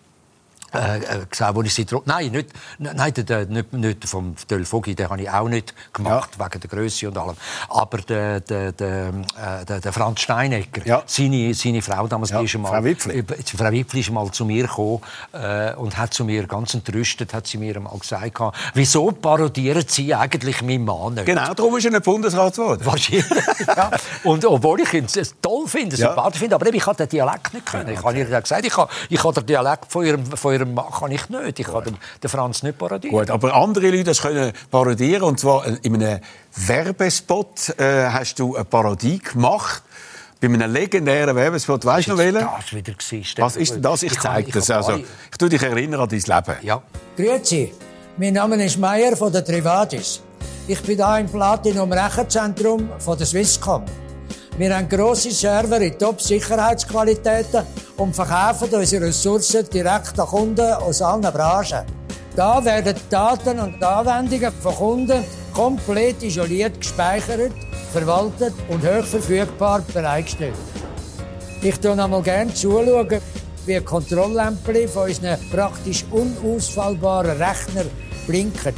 äh, 0.74 0.98
äh, 0.98 1.26
gesehen, 1.30 1.54
wo 1.54 1.62
ich 1.62 1.74
sie 1.74 1.86
Nein, 2.04 2.30
nicht, 2.32 2.50
nein 2.78 3.14
der, 3.14 3.24
der, 3.24 3.46
nicht, 3.46 3.72
nicht 3.72 4.04
vom 4.04 4.36
Foggi, 4.36 4.94
den 4.94 5.08
habe 5.08 5.22
ich 5.22 5.30
auch 5.30 5.48
nicht 5.48 5.74
gemacht, 5.92 6.38
wegen 6.38 6.60
der 6.60 6.70
Größe 6.70 7.08
und 7.08 7.16
allem. 7.16 7.36
Aber 7.68 7.98
der, 7.98 8.40
der, 8.40 8.72
der, 8.72 9.08
äh, 9.08 9.64
der, 9.64 9.80
der 9.80 9.92
Franz 9.92 10.20
Steinecker, 10.20 11.02
seine, 11.06 11.54
seine 11.54 11.82
Frau 11.82 12.06
damals, 12.06 12.30
die 12.30 12.44
ist 12.44 12.54
einmal, 12.54 12.72
Frau 12.72 12.84
Wipfli. 12.84 13.24
Frau 13.56 13.70
Wipfli 13.70 14.00
ist 14.00 14.10
mal 14.10 14.30
zu 14.30 14.44
mir 14.44 14.66
gekommen 14.66 15.00
äh, 15.32 15.74
und 15.74 15.96
hat 15.96 16.12
zu 16.12 16.24
mir 16.24 16.46
ganz 16.46 16.74
entrüstet, 16.74 17.32
hat 17.32 17.46
sie 17.46 17.58
mir 17.58 17.76
einmal 17.76 17.98
gesagt, 17.98 18.38
wieso 18.74 19.10
parodieren 19.10 19.84
Sie 19.86 20.14
eigentlich 20.14 20.62
meinen 20.62 20.84
Mann 20.84 21.14
nicht? 21.14 21.26
Genau, 21.26 21.54
darum 21.54 21.76
ist 21.76 21.84
er 21.84 21.92
nicht 21.92 22.04
Bundesrat 22.04 22.54
geworden. 22.54 22.84
Wahrscheinlich, 22.84 23.26
ja. 23.66 23.90
Und 24.24 24.44
obwohl 24.44 24.80
ich 24.80 24.92
ihn 24.92 25.06
toll 25.40 25.66
finde, 25.66 25.96
Ja. 25.96 26.08
sympathisch 26.08 26.40
finde, 26.40 26.54
aber 26.56 26.72
ich 26.72 26.86
habe 26.86 26.96
den 26.96 27.08
Dialekt 27.08 27.54
nicht 27.54 27.66
können. 27.66 27.88
Ich 27.92 28.02
habe 28.02 28.18
ihr 28.18 28.28
ja 28.28 28.40
gesagt, 28.40 28.64
ich 28.66 28.76
habe, 28.76 28.90
ich 29.08 29.22
habe 29.22 29.34
den 29.34 29.46
Dialekt 29.46 29.90
von 29.90 30.04
ihrem, 30.04 30.26
von 30.26 30.52
ihrem 30.52 30.57
Mann 30.66 30.90
kann 30.90 31.10
ich 31.10 31.28
nicht. 31.28 31.58
Ich 31.58 31.66
kann 31.66 31.84
den, 31.84 31.96
den 32.22 32.28
Franz 32.30 32.62
nicht 32.62 32.78
parodieren. 32.78 33.16
Gut, 33.16 33.30
aber 33.30 33.54
andere 33.54 33.90
Leute 33.90 34.04
das 34.04 34.22
können 34.22 34.52
parodieren 34.70 35.22
und 35.22 35.40
zwar 35.40 35.66
in 35.66 35.94
einem 35.94 36.20
Werbespot 36.54 37.78
äh, 37.78 38.08
hast 38.08 38.38
du 38.38 38.54
eine 38.56 38.64
Parodie 38.64 39.18
gemacht. 39.18 39.82
Bei 40.40 40.46
einem 40.46 40.72
legendären 40.72 41.34
Werbespot, 41.34 41.84
weißt 41.84 42.08
du 42.08 42.12
noch 42.12 42.18
welchen? 42.18 42.40
Das 42.40 42.72
wieder 42.72 42.92
gewesen, 42.92 43.34
Was 43.38 43.56
ist 43.56 43.74
denn 43.74 43.82
das? 43.82 44.02
Ich, 44.04 44.12
Ich 44.12 44.20
zeige 44.20 44.52
das. 44.52 44.70
Also, 44.70 44.96
ich 44.96 45.36
tue 45.36 45.48
dich 45.48 45.62
erinnern 45.62 46.00
an 46.00 46.08
dein 46.08 46.20
Leben. 46.20 46.56
Ja. 46.62 46.80
Grüezi, 47.16 47.72
mein 48.16 48.34
Name 48.34 48.64
ist 48.64 48.78
Meier 48.78 49.16
von 49.16 49.32
der 49.32 49.44
Trivadis. 49.44 50.20
Ich 50.68 50.80
bin 50.82 50.96
hier 50.96 51.18
im 51.18 51.28
Platinum 51.28 51.90
Rechenzentrum 51.92 52.88
von 52.98 53.18
der 53.18 53.26
Swisscom. 53.26 53.84
Wir 54.58 54.76
haben 54.76 54.88
grosse 54.88 55.30
Server 55.30 55.80
in 55.80 55.96
Top-Sicherheitsqualitäten 55.96 57.62
und 57.96 58.12
verkaufen 58.12 58.68
unsere 58.74 59.06
Ressourcen 59.06 59.64
direkt 59.72 60.18
an 60.18 60.26
Kunden 60.26 60.72
aus 60.72 61.00
allen 61.00 61.22
Branchen. 61.22 61.84
Da 62.34 62.64
werden 62.64 62.96
die 62.96 63.08
Daten 63.08 63.60
und 63.60 63.80
Anwendungen 63.80 64.52
von 64.60 64.74
Kunden 64.74 65.22
komplett 65.54 66.24
isoliert 66.24 66.80
gespeichert, 66.80 67.52
verwaltet 67.92 68.52
und 68.68 68.82
hochverfügbar 68.84 69.80
bereitgestellt. 69.94 70.54
Ich 71.62 71.76
schaue 71.80 72.02
einmal 72.02 72.22
gerne 72.22 72.52
zuschauen, 72.52 73.20
wie 73.64 73.80
Kontrolllämpchen 73.80 74.88
von 74.88 75.04
unseren 75.04 75.38
praktisch 75.52 76.04
unausfallbaren 76.10 77.40
Rechner 77.40 77.84
blinken. 78.26 78.74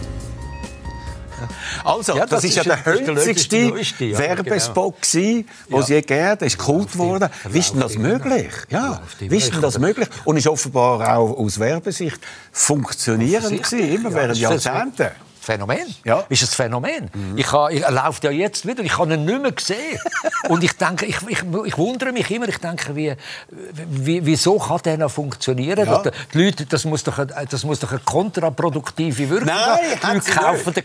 Also, 1.85 2.17
Ja, 2.17 2.21
das, 2.27 2.31
das 2.31 2.45
ist 2.45 2.57
ja 2.57 2.63
der 2.63 2.85
hölzigste 2.85 3.69
lustigste, 3.69 4.05
ja, 4.07 4.19
Werbespot 4.19 5.15
den 5.15 5.47
es 5.71 5.89
je 5.89 6.01
gegeben 6.01 6.27
hat. 6.27 6.43
Ist 6.43 6.59
Kult 6.59 6.93
geworden. 6.93 7.29
Wie 7.49 7.59
ist 7.59 7.73
denn 7.73 7.81
das 7.81 7.97
möglich? 7.97 8.53
Ja, 8.71 9.01
wie 9.19 9.37
ist 9.37 9.53
denn 9.53 9.61
das 9.63 9.79
möglich? 9.79 10.09
Und 10.25 10.37
ist 10.37 10.47
offenbar 10.47 11.17
auch 11.17 11.37
aus 11.39 11.59
Werbesicht 11.59 12.19
funktionierend 12.53 13.63
gewesen, 13.63 13.95
immer 13.95 14.11
Ja, 14.11 14.17
während 14.17 14.39
Jahrzehnten. 14.39 15.11
Phänomen. 15.51 15.95
Ja. 16.05 16.25
Ist 16.29 16.43
ein 16.43 16.47
Phänomen. 16.47 17.11
Ich 17.37 17.51
ha, 17.53 17.69
ich, 17.71 17.81
läuft 17.89 18.23
ja 18.25 18.31
jetzt 18.31 18.67
wieder. 18.67 18.83
Ich 18.85 18.97
habe 18.99 19.15
ihn 19.15 19.25
nicht 19.25 19.43
mehr 19.43 19.53
gesehen. 19.53 19.99
Und 20.49 20.63
ich 20.63 20.73
denke, 20.75 21.07
ich, 21.07 21.17
ich, 21.29 21.43
ich 21.65 21.79
wundere 21.79 22.13
mich 22.13 22.31
immer. 22.31 22.49
Ich 22.49 22.59
denke, 22.59 22.95
wie, 22.95 23.15
wie, 23.51 24.25
wieso 24.25 24.59
kann 24.59 24.81
der 24.85 24.99
noch 24.99 25.11
funktionieren? 25.11 25.87
Ja. 25.87 25.99
Dass 25.99 26.13
Die 26.33 26.45
Leute, 26.45 26.67
das 26.67 26.85
muss 26.85 27.03
doch, 27.03 27.19
eine- 27.19 27.47
das 27.51 27.65
muss 27.65 27.81
doch 27.81 27.91
eine 27.91 28.01
kontraproduktive 28.01 29.29
Wirkung 29.29 29.47
Nein, 29.49 29.59
haben. 29.59 30.21
Die 30.23 30.31
Leute 30.31 30.31
kaufen 30.31 30.73
den 30.75 30.85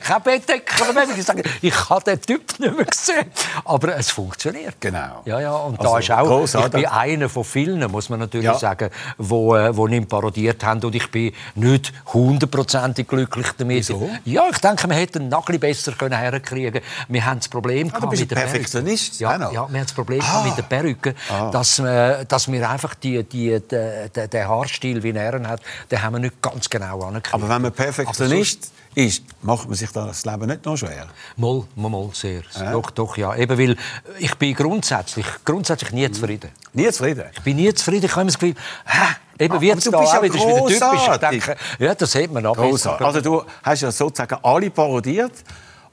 mehr. 0.95 1.17
Ich 1.17 1.25
sage, 1.25 1.43
ich 1.61 1.89
habe 1.89 2.03
den 2.03 2.21
Typ 2.21 2.59
nicht 2.59 2.75
mehr 2.75 2.85
gesehen. 2.85 3.25
Aber 3.65 3.95
es 3.97 4.09
funktioniert. 4.09 4.75
Genau. 4.79 5.21
Ja, 5.25 5.39
ja. 5.39 5.53
Und 5.55 5.79
Also, 5.79 5.93
da 5.93 5.99
ist 5.99 6.11
auch, 6.11 6.21
ich 6.23 6.27
grossartig. 6.27 6.71
bin 6.81 6.85
einer 6.85 7.29
von 7.29 7.43
vielen, 7.43 7.91
muss 7.91 8.09
man 8.09 8.19
natürlich 8.19 8.45
Ja. 8.45 8.57
sagen, 8.57 8.89
wo, 9.17 9.55
äh, 9.55 9.75
wo 9.75 9.87
ihn 9.87 10.07
parodiert 10.07 10.63
haben. 10.63 10.83
Und 10.83 10.95
ich 10.95 11.09
bin 11.11 11.33
nicht 11.55 11.93
hundertprozentig 12.13 13.07
glücklich 13.07 13.47
damit. 13.57 13.77
Wieso? 13.77 14.09
Ja, 14.25 14.49
ich 14.55 14.61
denke, 14.61 14.87
wir 14.89 14.95
hätten 14.95 15.29
noch 15.29 15.47
ein 15.47 15.59
bisschen 15.59 15.59
besser 15.59 15.91
können 15.93 16.17
herkriegen. 16.17 16.81
Wir 17.07 17.25
haben 17.25 17.39
das 17.39 17.47
Problem 17.49 17.91
Ah, 17.93 18.05
mit 18.05 18.31
der. 18.31 18.35
Perfektionist, 18.35 19.19
Ja, 19.19 19.37
ja, 19.37 19.51
wir 19.51 19.59
haben 19.61 19.73
das 19.73 19.93
Problem 19.93 20.21
Ah. 20.21 20.43
mit 20.45 20.57
der 20.57 20.63
Perücke, 20.63 21.13
Ah. 21.29 21.49
dass, 21.51 21.79
äh, 21.79 22.25
dass 22.25 22.51
wir 22.51 22.69
einfach 22.69 22.95
die, 22.95 23.23
die, 23.23 23.59
die, 23.59 24.27
den 24.27 24.47
Haarstil, 24.47 25.03
wie 25.03 25.11
er 25.11 25.35
ihn 25.35 25.47
hat, 25.47 25.61
den 25.91 26.01
haben 26.01 26.13
wir 26.13 26.19
nicht 26.19 26.41
ganz 26.41 26.69
genau 26.69 27.01
angekriegt. 27.01 27.33
Aber 27.33 27.47
wenn 27.49 27.61
man 27.61 27.71
Perfektionist 27.71 28.71
ist, 28.95 29.23
macht 29.41 29.67
man 29.67 29.75
sich 29.75 29.91
das 29.91 30.25
Leben 30.25 30.45
nicht 30.47 30.65
noch 30.65 30.77
schwer. 30.77 31.07
Moll, 31.35 31.65
moll, 31.75 31.91
moll, 31.91 32.09
sehr. 32.13 32.41
Ja. 32.57 32.71
Doch, 32.71 32.91
doch, 32.91 33.17
ja. 33.17 33.35
Eben, 33.35 33.57
weil 33.59 33.75
ich 34.19 34.33
bin 34.35 34.53
grundsätzlich, 34.55 35.25
grundsätzlich 35.43 35.91
nie 35.91 36.09
zufrieden. 36.11 36.49
Nie 36.73 36.89
zufrieden? 36.91 37.25
Ich 37.33 37.41
bin 37.41 37.57
nie 37.57 37.73
zufrieden. 37.73 38.05
Ich 38.05 38.11
habe 38.11 38.21
immer 38.21 38.31
das 38.31 38.39
Gefühl, 38.39 38.55
hä, 38.85 39.15
eben 39.39 39.61
jetzt 39.61 39.85
du 39.85 39.91
da 39.91 39.99
bist 39.99 40.11
auch 40.11 40.15
ja 40.15 40.23
wieder, 40.23 40.35
ist 40.35 40.47
wieder 40.47 40.89
typisch. 40.91 41.29
Denke, 41.29 41.55
ja, 41.79 41.95
das 41.95 42.15
hat 42.15 42.31
man 42.31 42.45
auch. 42.45 42.57
Also 42.57 43.21
du 43.21 43.43
hast 43.63 43.81
ja 43.81 43.91
sozusagen 43.91 44.37
alle 44.43 44.69
parodiert 44.69 45.33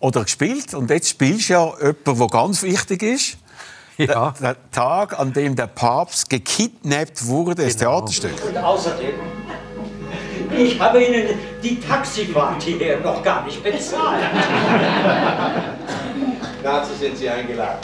oder 0.00 0.24
gespielt 0.24 0.74
und 0.74 0.90
jetzt 0.90 1.08
spielst 1.10 1.48
du 1.48 1.52
ja 1.54 1.72
jemanden, 1.80 2.18
der 2.18 2.28
ganz 2.28 2.62
wichtig 2.62 3.02
ist. 3.02 3.36
Ja. 3.98 4.32
Der, 4.40 4.54
der 4.54 4.56
Tag, 4.70 5.18
an 5.18 5.32
dem 5.32 5.54
der 5.54 5.66
Papst 5.66 6.28
gekidnappt 6.30 7.26
wurde, 7.26 7.62
ist 7.62 7.78
Genau. 7.78 8.00
Theaterstück. 8.00 8.32
Und 8.48 8.56
außerdem, 8.56 9.14
ich 10.56 10.80
habe 10.80 11.02
Ihnen 11.04 11.28
die 11.62 11.78
Taxifahrt 11.78 12.62
hierher 12.62 13.00
noch 13.00 13.22
gar 13.22 13.44
nicht 13.44 13.62
bezahlt. 13.62 14.24
Dazu 16.62 16.94
sind 16.98 17.16
Sie 17.18 17.28
eingeladen. 17.28 17.78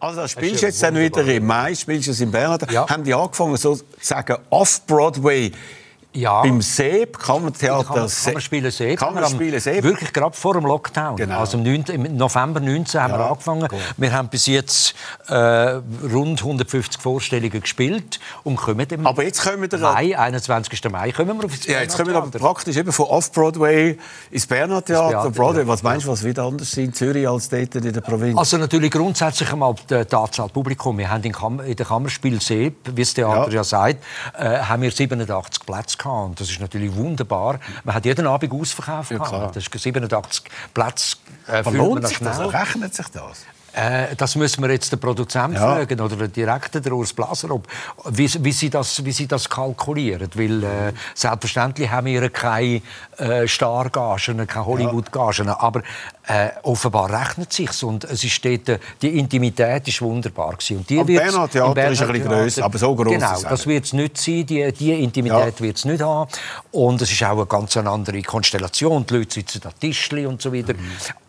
Also 0.00 0.22
das 0.22 0.30
spielst 0.30 0.62
du 0.62 0.66
jetzt 0.66 0.82
dann 0.82 0.96
wieder 0.96 1.24
im 1.24 1.46
Mai, 1.46 1.74
spielst 1.74 2.08
du 2.08 2.12
es 2.12 2.20
in 2.20 2.30
Bern. 2.30 2.58
Haben 2.72 3.04
die 3.04 3.14
angefangen, 3.14 3.56
sozusagen 3.56 4.38
off-Broadway 4.48 5.52
Ja. 6.12 6.42
beim 6.42 6.60
Seeb, 6.60 7.18
Kammertheater 7.18 7.84
Kann 7.84 7.96
man, 8.00 8.08
kann 8.10 8.32
man 8.32 8.40
spielen 8.42 8.70
Seeb. 8.70 8.98
Kann 8.98 9.14
man 9.14 9.26
spielen 9.28 9.60
Seeb. 9.60 9.84
Wirklich 9.84 10.12
gerade 10.12 10.36
vor 10.36 10.54
dem 10.54 10.66
Lockdown. 10.66 11.16
Genau. 11.16 11.38
Also 11.38 11.56
im, 11.56 11.62
9, 11.62 11.84
im 11.84 12.16
November 12.16 12.58
19 12.58 13.00
haben 13.00 13.12
wir 13.12 13.30
angefangen. 13.30 13.68
Wir 13.96 14.12
haben 14.12 14.28
bis 14.28 14.46
jetzt 14.46 14.94
äh, 15.28 15.34
rund 15.34 16.40
150 16.40 17.00
Vorstellungen 17.00 17.60
gespielt 17.60 18.18
und 18.42 18.56
kommen 18.56 18.86
im 18.90 19.06
Aber 19.06 19.22
jetzt 19.22 19.42
kommen 19.42 19.70
wir 19.70 19.78
Mai, 19.78 20.18
21. 20.18 20.90
Mai, 20.90 21.12
kommen 21.12 21.38
wir 21.38 21.44
auf 21.44 21.56
das 21.56 21.66
Ja, 21.66 21.80
jetzt 21.80 21.96
kommen 21.96 22.08
wir 22.08 22.16
aber 22.16 22.30
praktisch 22.30 22.76
eben 22.76 22.92
von 22.92 23.06
Off-Broadway 23.06 23.96
ins 24.30 24.46
Berner 24.46 24.84
Theater. 24.84 25.10
Theater, 25.10 25.30
Broadway. 25.30 25.62
ja. 25.62 25.68
Was 25.68 25.82
meinst 25.82 26.06
du, 26.06 26.10
was 26.10 26.24
wird 26.24 26.38
anders 26.40 26.72
sein 26.72 26.86
in 26.86 26.92
Zürich 26.92 27.28
als 27.28 27.48
dort 27.48 27.74
in 27.76 27.92
der 27.92 28.00
Provinz? 28.00 28.36
Also 28.36 28.56
natürlich 28.56 28.90
grundsätzlich 28.90 29.52
einmal 29.52 29.74
die, 29.88 30.04
die 30.04 30.16
Anzahl 30.16 30.48
Publikum. 30.48 30.98
Wir 30.98 31.08
haben 31.08 31.22
in, 31.22 31.32
Kam 31.32 31.60
in 31.60 31.76
der 31.76 31.86
Kammerspiel 31.86 32.40
Seeb, 32.40 32.76
wie 32.96 33.02
das 33.02 33.14
Theater 33.14 33.48
ja, 33.48 33.56
Ja. 33.56 33.64
sagt, 33.64 34.02
äh, 34.36 34.58
haben 34.58 34.82
wir 34.82 34.90
87 34.90 35.64
Plätze 35.64 35.98
gehabt. 36.02 36.26
Und 36.28 36.40
das 36.40 36.50
ist 36.50 36.60
natürlich 36.60 36.94
wunderbar. 36.94 37.58
Man 37.84 37.94
hat 37.94 38.04
jeden 38.04 38.26
Abend 38.26 38.52
Ausverkauf 38.52 39.10
Ja, 39.10 39.18
gehabt. 39.18 39.56
Das 39.56 39.66
ist 39.66 39.78
87 39.78 40.44
Plätze. 40.74 41.16
Äh, 41.46 41.62
lohnt 41.70 42.06
sich 42.06 42.18
das? 42.18 42.38
Rechnet 42.52 42.94
sich 42.94 43.06
das? 43.08 43.44
Äh, 43.72 44.16
das 44.16 44.34
müssen 44.34 44.62
wir 44.62 44.70
jetzt 44.70 44.90
den 44.90 44.98
Produzenten 44.98 45.54
Ja. 45.54 45.60
fragen 45.76 46.00
oder 46.00 46.16
den 46.16 46.32
Direktor, 46.32 46.80
der 46.80 46.92
Urs 46.92 47.12
Blaser, 47.12 47.50
ob, 47.52 47.68
wie, 48.10 48.28
wie, 48.44 48.52
sie 48.52 48.68
das, 48.68 49.04
wie 49.04 49.12
sie 49.12 49.28
das 49.28 49.48
kalkulieren. 49.48 50.28
Weil 50.34 50.64
äh, 50.64 50.92
selbstverständlich 51.14 51.88
haben 51.88 52.06
wir 52.06 52.30
keine 52.30 52.82
äh, 53.18 53.46
Stargagen, 53.46 54.46
keine 54.46 54.66
Hollywood-Gagen, 54.66 55.48
aber 55.50 55.82
äh, 56.30 56.50
offenbar 56.62 57.10
rechnet 57.10 57.52
sich's 57.52 57.82
und 57.82 58.04
es 58.04 58.22
ist 58.22 58.44
dort, 58.44 58.68
äh, 58.68 58.78
die 59.02 59.18
Intimität 59.18 59.88
ist 59.88 60.00
wunderbar 60.00 60.52
gewesen. 60.52 60.78
Und 60.78 60.88
die 60.88 61.00
Am 61.00 61.06
Theater 61.06 61.90
ist 61.90 62.02
ein 62.02 62.12
bisschen 62.12 62.28
grösser, 62.28 62.64
aber 62.64 62.78
so 62.78 62.94
gross 62.94 63.12
Genau, 63.12 63.40
das 63.42 63.66
wird 63.66 63.84
es 63.86 63.92
nicht 63.92 64.16
sein, 64.16 64.46
die, 64.46 64.72
die 64.72 65.02
Intimität 65.02 65.60
wird 65.60 65.76
es 65.76 65.84
nicht 65.84 66.02
haben. 66.02 66.30
Und 66.70 67.02
es 67.02 67.10
ist 67.10 67.22
auch 67.24 67.32
eine 67.32 67.46
ganz 67.46 67.76
andere 67.76 68.22
Konstellation, 68.22 69.04
die 69.06 69.14
Leute 69.14 69.34
sitzen 69.34 69.62
an 69.64 69.72
Tischli 69.80 70.24
und 70.24 70.40
so 70.40 70.52
weiter. 70.52 70.74
Mhm. 70.74 70.78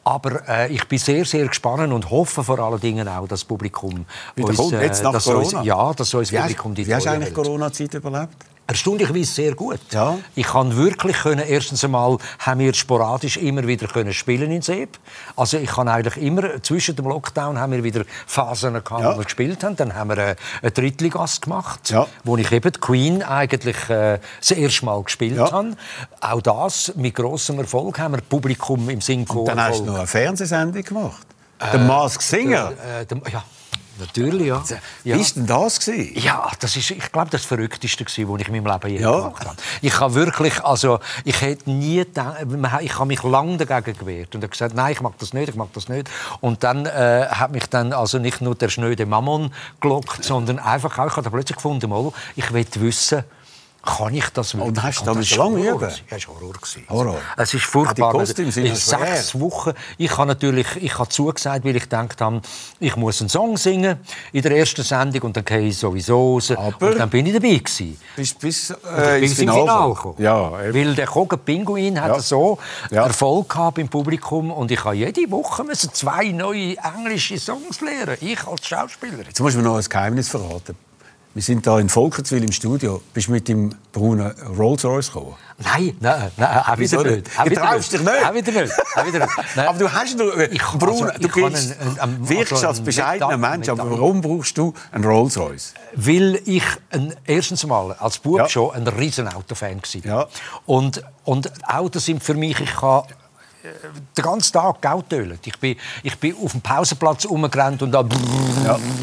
Aber 0.03 0.47
äh, 0.47 0.71
ich 0.71 0.87
bin 0.87 0.99
sehr, 0.99 1.25
sehr 1.25 1.47
gespannt 1.47 1.91
und 1.91 2.09
hoffe 2.09 2.43
vor 2.43 2.59
allen 2.59 2.79
Dingen 2.79 3.07
auch, 3.07 3.27
dass 3.27 3.41
das 3.41 3.45
Publikum 3.45 4.05
Wieder 4.35 4.53
kommt, 4.53 4.73
äh, 4.73 4.83
jetzt 4.83 5.03
nach 5.03 5.13
dass 5.13 5.23
Corona? 5.23 5.59
Uns, 5.59 5.67
ja, 5.67 5.93
dass 5.93 6.13
uns 6.13 6.31
Publikum 6.31 6.75
die 6.75 6.85
wie 6.85 6.93
hast 6.93 7.05
du 7.05 7.11
eigentlich. 7.11 7.33
Corona-Zeit 7.33 7.93
überlebt? 7.95 8.35
Erstaunlicherweise 8.71 9.25
sehr 9.33 9.53
gut. 9.53 9.81
Ja. 9.91 10.17
Ich 10.33 10.47
kann 10.47 10.77
wirklich 10.77 11.17
können, 11.17 11.43
erstens 11.45 11.83
einmal 11.83 12.17
haben 12.39 12.61
wir 12.61 12.73
sporadisch 12.73 13.35
immer 13.35 13.67
wieder 13.67 13.87
können 13.87 14.13
spielen 14.13 14.49
in 14.49 14.61
Seeb. 14.61 14.97
Also 15.35 15.57
ich 15.57 15.69
kann 15.69 15.89
eigentlich 15.89 16.15
immer, 16.23 16.63
zwischen 16.63 16.95
dem 16.95 17.05
Lockdown 17.07 17.59
haben 17.59 17.73
wir 17.73 17.83
wieder 17.83 18.05
Phasen 18.25 18.73
gehabt, 18.75 18.89
Ja. 19.03 19.13
wo 19.13 19.17
wir 19.17 19.25
gespielt 19.25 19.61
haben. 19.65 19.75
Dann 19.75 19.93
haben 19.93 20.09
wir 20.11 20.17
äh, 20.19 20.35
einen 20.61 20.73
Drittligast 20.73 21.41
gemacht, 21.41 21.89
Ja. 21.89 22.07
wo 22.23 22.37
ich 22.37 22.49
eben 22.49 22.71
Queen 22.71 23.23
eigentlich 23.23 23.89
äh, 23.89 24.19
das 24.39 24.51
erste 24.51 24.85
Mal 24.85 25.03
gespielt 25.03 25.35
Ja. 25.35 25.51
habe. 25.51 25.75
Auch 26.21 26.41
das 26.41 26.93
mit 26.95 27.13
grossem 27.15 27.59
Erfolg 27.59 27.99
haben 27.99 28.13
wir 28.13 28.21
Publikum 28.21 28.89
im 28.89 29.01
Synchron. 29.01 29.45
Dann 29.47 29.61
hast 29.61 29.81
du 29.81 29.85
noch 29.85 29.95
eine 29.97 30.07
Fernsehsendung 30.07 30.83
gemacht. 30.83 31.27
der 31.73 31.79
Mask 31.79 32.21
Singer. 32.21 32.71
Äh, 33.01 33.05
der, 33.05 33.17
ja, 33.33 33.43
natürlich, 33.99 34.47
ja. 34.47 34.63
Wie 35.03 35.09
ja. 35.09 35.17
war 35.17 35.25
denn 35.35 35.45
das? 35.47 35.79
Gewesen? 35.79 36.19
Ja, 36.19 36.49
das 36.59 36.75
ist, 36.75 36.91
ich 36.91 37.11
glaube, 37.11 37.29
das 37.29 37.45
Verrückteste 37.45 38.05
was 38.05 38.17
ich 38.17 38.47
in 38.47 38.53
meinem 38.53 38.65
Leben 38.65 38.89
je 38.89 39.01
Ja. 39.01 39.11
gemacht 39.11 39.45
habe. 39.45 39.57
Ich 39.81 39.99
habe 39.99 40.13
wirklich, 40.13 40.63
also, 40.63 40.99
ich 41.23 41.41
hätte 41.41 41.69
nie 41.69 41.97
gedacht, 41.97 42.37
ich 42.81 42.95
habe 42.95 43.05
mich 43.05 43.23
lange 43.23 43.57
dagegen 43.57 43.97
gewehrt 43.97 44.35
und 44.35 44.41
habe 44.41 44.49
gesagt, 44.51 44.75
nein, 44.75 44.93
ich 44.93 45.01
mag 45.01 45.13
das 45.19 45.33
nicht, 45.33 45.49
ich 45.49 45.55
mag 45.55 45.69
das 45.73 45.89
nicht. 45.89 46.09
Und 46.39 46.63
dann 46.63 46.85
äh, 46.85 47.27
hat 47.29 47.51
mich 47.51 47.65
dann 47.67 47.93
also 47.93 48.19
nicht 48.19 48.41
nur 48.41 48.55
der 48.55 48.69
schnöde 48.69 49.05
Mammon 49.05 49.53
gelockt, 49.79 50.23
sondern 50.23 50.59
einfach 50.59 50.97
auch, 50.97 51.07
ich 51.07 51.17
habe 51.17 51.29
plötzlich 51.29 51.57
gefunden, 51.57 51.89
mal, 51.89 52.11
ich 52.35 52.51
will 52.53 52.65
wissen, 52.75 53.23
kann 53.83 54.13
ich 54.13 54.29
das 54.29 54.53
wirklich? 54.53 54.67
Und 54.69 54.83
hast 54.83 55.01
du 55.07 55.13
das 55.13 55.35
lange 55.35 55.59
üben? 55.59 55.89
Ja, 56.09 56.17
es 56.17 56.27
war 56.27 56.35
Horror. 56.89 57.17
Es 57.37 57.53
ist 57.53 57.63
Ah, 57.65 57.67
furchtbar. 57.71 58.11
die 58.11 58.17
Kostüme 58.19 58.51
sind 58.51 58.75
sechs 58.77 59.39
Wochen. 59.39 59.73
Ich 59.97 60.15
habe 60.17 60.27
natürlich, 60.27 60.67
ich 60.79 60.97
habe 60.99 61.09
zugesagt, 61.09 61.65
weil 61.65 61.75
ich 61.75 61.83
gedacht 61.83 62.21
habe, 62.21 62.41
ich 62.79 62.95
muss 62.95 63.19
einen 63.21 63.29
Song 63.29 63.57
singen 63.57 63.97
in 64.31 64.41
der 64.43 64.55
ersten 64.55 64.83
Sendung 64.83 65.21
und 65.23 65.37
dann 65.37 65.45
gehe 65.45 65.61
ich 65.61 65.77
sowieso 65.77 66.33
raus. 66.35 66.51
und 66.51 66.75
dann 66.99 67.09
bin 67.09 67.25
ich 67.25 67.33
dabei 67.33 67.55
gewesen. 67.55 67.99
Bis, 68.15 68.33
bis 68.35 68.69
äh, 68.97 69.23
ins 69.23 69.33
Finale 69.33 69.61
Finale 69.61 69.93
gekommen. 69.95 70.15
Ja, 70.19 70.63
eben. 70.63 70.73
Weil 70.75 70.95
der 70.95 71.07
Kogen 71.07 71.39
Pinguin 71.39 71.99
hat 71.99 72.09
Ja. 72.09 72.19
so 72.19 72.59
Ja. 72.91 73.05
Erfolg 73.05 73.49
gehabt 73.49 73.77
im 73.79 73.87
Publikum 73.89 74.51
und 74.51 74.69
ich 74.69 74.83
habe 74.83 74.95
jede 74.95 75.29
Woche 75.31 75.63
müssen 75.63 75.91
zwei 75.93 76.25
neue 76.27 76.75
englische 76.77 77.39
Songs 77.39 77.81
lernen. 77.81 78.17
Ich 78.21 78.45
als 78.45 78.67
Schauspieler. 78.67 79.23
Jetzt 79.25 79.39
muss 79.39 79.55
man 79.55 79.63
noch 79.63 79.77
ein 79.77 79.83
Geheimnis 79.83 80.29
verraten. 80.29 80.75
Wir 81.33 81.41
sind 81.41 81.65
da 81.65 81.79
in 81.79 81.87
Volkertswil 81.87 82.43
im 82.43 82.51
Studio. 82.51 83.01
Bist 83.13 83.27
du 83.27 83.31
mit 83.31 83.47
dem 83.47 83.73
braunen 83.93 84.31
Rolls 84.57 84.83
Royce 84.83 85.07
gekommen? 85.13 85.35
Nein, 85.59 85.95
nein, 86.01 86.29
nein, 86.35 86.57
auch 86.57 86.77
wieder 86.77 87.03
nicht? 87.03 87.39
Auch 87.39 87.43
Du 87.45 87.55
traust 87.55 87.93
dich 87.93 88.01
nicht? 88.01 88.11
Auch 88.25 88.33
wieder 88.33 88.51
nicht. 88.63 88.73
Auch 88.95 89.05
wieder 89.05 89.19
nicht. 89.19 89.57
Aber 89.69 89.79
du 89.79 89.89
hast 89.91 90.17
nur 90.17 90.37
Ich- 90.51 90.61
braun, 90.61 91.03
also, 91.09 91.19
du 91.19 91.27
bist, 91.29 91.79
einen- 91.79 91.99
einen- 91.99 92.29
wirkst 92.29 92.51
also 92.65 92.83
einen 93.27 93.39
Mensch, 93.39 93.69
aber 93.69 93.89
warum 93.91 94.19
brauchst 94.21 94.57
du 94.57 94.73
einen 94.91 95.05
Rolls 95.05 95.37
Royce? 95.37 95.73
Weil 95.95 96.41
ich 96.45 96.63
ein, 96.89 97.15
erstens 97.25 97.65
mal 97.65 97.93
als 97.93 98.17
Bub 98.17 98.37
Ja. 98.39 98.49
schon 98.49 98.71
ein 98.75 98.85
riesen 98.87 99.27
Autofan 99.29 99.77
war. 99.81 100.03
Ja. 100.05 100.27
Und, 100.65 101.01
und 101.23 101.49
Autos 101.65 102.05
sind 102.05 102.21
für 102.21 102.33
mich, 102.33 102.59
ich 102.59 102.75
kann 102.75 103.03
äh, 103.03 103.13
den 103.63 104.23
ganzen 104.23 104.53
Tag 104.53 104.81
Geld. 104.81 105.39
Ich 105.45 105.59
bin, 105.59 105.75
ich 106.03 106.17
bin 106.17 106.35
auf 106.43 106.51
dem 106.51 106.61
Pausenplatz 106.61 107.25
rumgerannt 107.25 107.81
und 107.81 107.91
da 107.91 108.03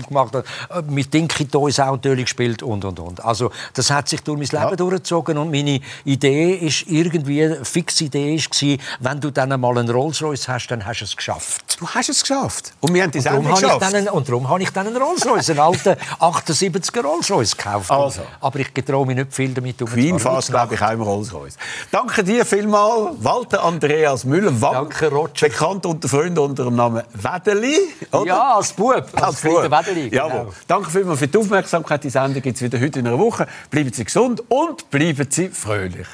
gemacht, 0.07 0.35
äh, 0.35 0.83
mit 0.88 1.12
Dinky 1.12 1.47
Toys 1.47 1.79
Autoöl 1.81 2.16
gespielt 2.16 2.62
und, 2.62 2.85
und, 2.85 2.99
und. 2.99 3.25
Also 3.25 3.51
das 3.75 3.90
hat 3.90 4.09
sich 4.09 4.21
durch 4.23 4.38
mein 4.38 4.62
Leben 4.62 4.77
durchgezogen 4.77 5.38
und 5.38 5.51
meine 5.51 5.81
Idee 6.05 6.55
ist 6.55 6.87
irgendwie, 6.88 7.44
eine 7.44 7.64
fixe 7.64 8.05
Idee 8.05 8.35
ist 8.35 8.51
gewesen, 8.51 8.81
wenn 9.01 9.21
du 9.21 9.31
dann 9.31 9.53
einmal 9.53 9.79
einen 9.79 9.90
Rolls 9.90 10.23
Royce 10.23 10.49
hast, 10.49 10.68
dann 10.68 10.85
hast 10.85 11.01
du 11.01 11.05
es 11.05 11.16
geschafft. 11.16 11.77
Du 11.81 11.87
hast 11.87 12.09
es 12.09 12.23
geschafft. 12.23 12.73
Und 12.81 12.94
wir 12.94 13.03
haben 13.05 13.12
habe 13.12 13.42
ich 13.42 13.55
geschafft. 13.61 13.83
dann 13.83 13.94
einen, 13.94 14.09
und 14.09 14.29
darum 14.29 14.49
habe 14.49 14.62
ich 14.62 14.71
dann 14.71 14.87
einen 14.87 14.97
Rolls 14.97 15.25
Royce, 15.27 15.51
einen 15.51 15.61
alten 15.61 15.90
78er 16.21 17.03
Rolls 17.03 17.31
Royce 17.31 17.57
gekauft. 17.57 17.90
Also. 17.90 18.23
Aber 18.40 18.59
ich 18.59 18.73
getraue 18.75 19.07
mich 19.07 19.16
nicht 19.16 19.33
viel 19.33 19.55
damit 19.55 19.81
um. 19.83 19.88
Queen 19.88 20.18
fährt, 20.18 20.47
glaube 20.47 20.75
ich, 20.75 20.83
auch 20.83 20.90
im 20.90 21.03
Rolls 21.03 21.33
Royce. 21.33 21.57
Danke 21.90 22.25
dir 22.25 22.44
vielmals, 22.44 23.16
Walter 23.21 23.62
Andreas 23.62 24.25
Müller. 24.25 24.48
Danke, 24.51 25.09
Roger. 25.11 25.49
Bekannt 25.49 25.87
unter 25.87 26.09
Freunden 26.09 26.39
unter 26.39 26.65
dem 26.65 26.77
Namen 26.77 27.03
Wedeli. 27.15 27.77
oder? 28.13 28.27
Ja, 28.27 28.55
als 28.55 28.73
Bub. 28.73 28.95
Als, 29.13 29.45
Als. 29.45 29.45
Wedeli, 29.45 30.09
Jawohl. 30.15 30.31
genau. 30.41 30.53
Danke 30.67 30.91
vielmals 30.91 31.19
für 31.19 31.29
die 31.29 31.39
Aufmerksamkeit. 31.39 32.05
Die 32.05 32.11
Sendung 32.11 32.43
gibt 32.43 32.57
es 32.57 32.63
wieder 32.63 32.81
heute 32.81 32.99
in 33.01 33.07
einer 33.07 33.19
Woche. 33.19 33.47
Bleiben 33.71 33.93
Sie 33.93 34.05
gesund 34.05 34.43
und 34.49 34.91
bleiben 34.91 35.27
Sie 35.31 35.49
fröhlich. 35.49 36.07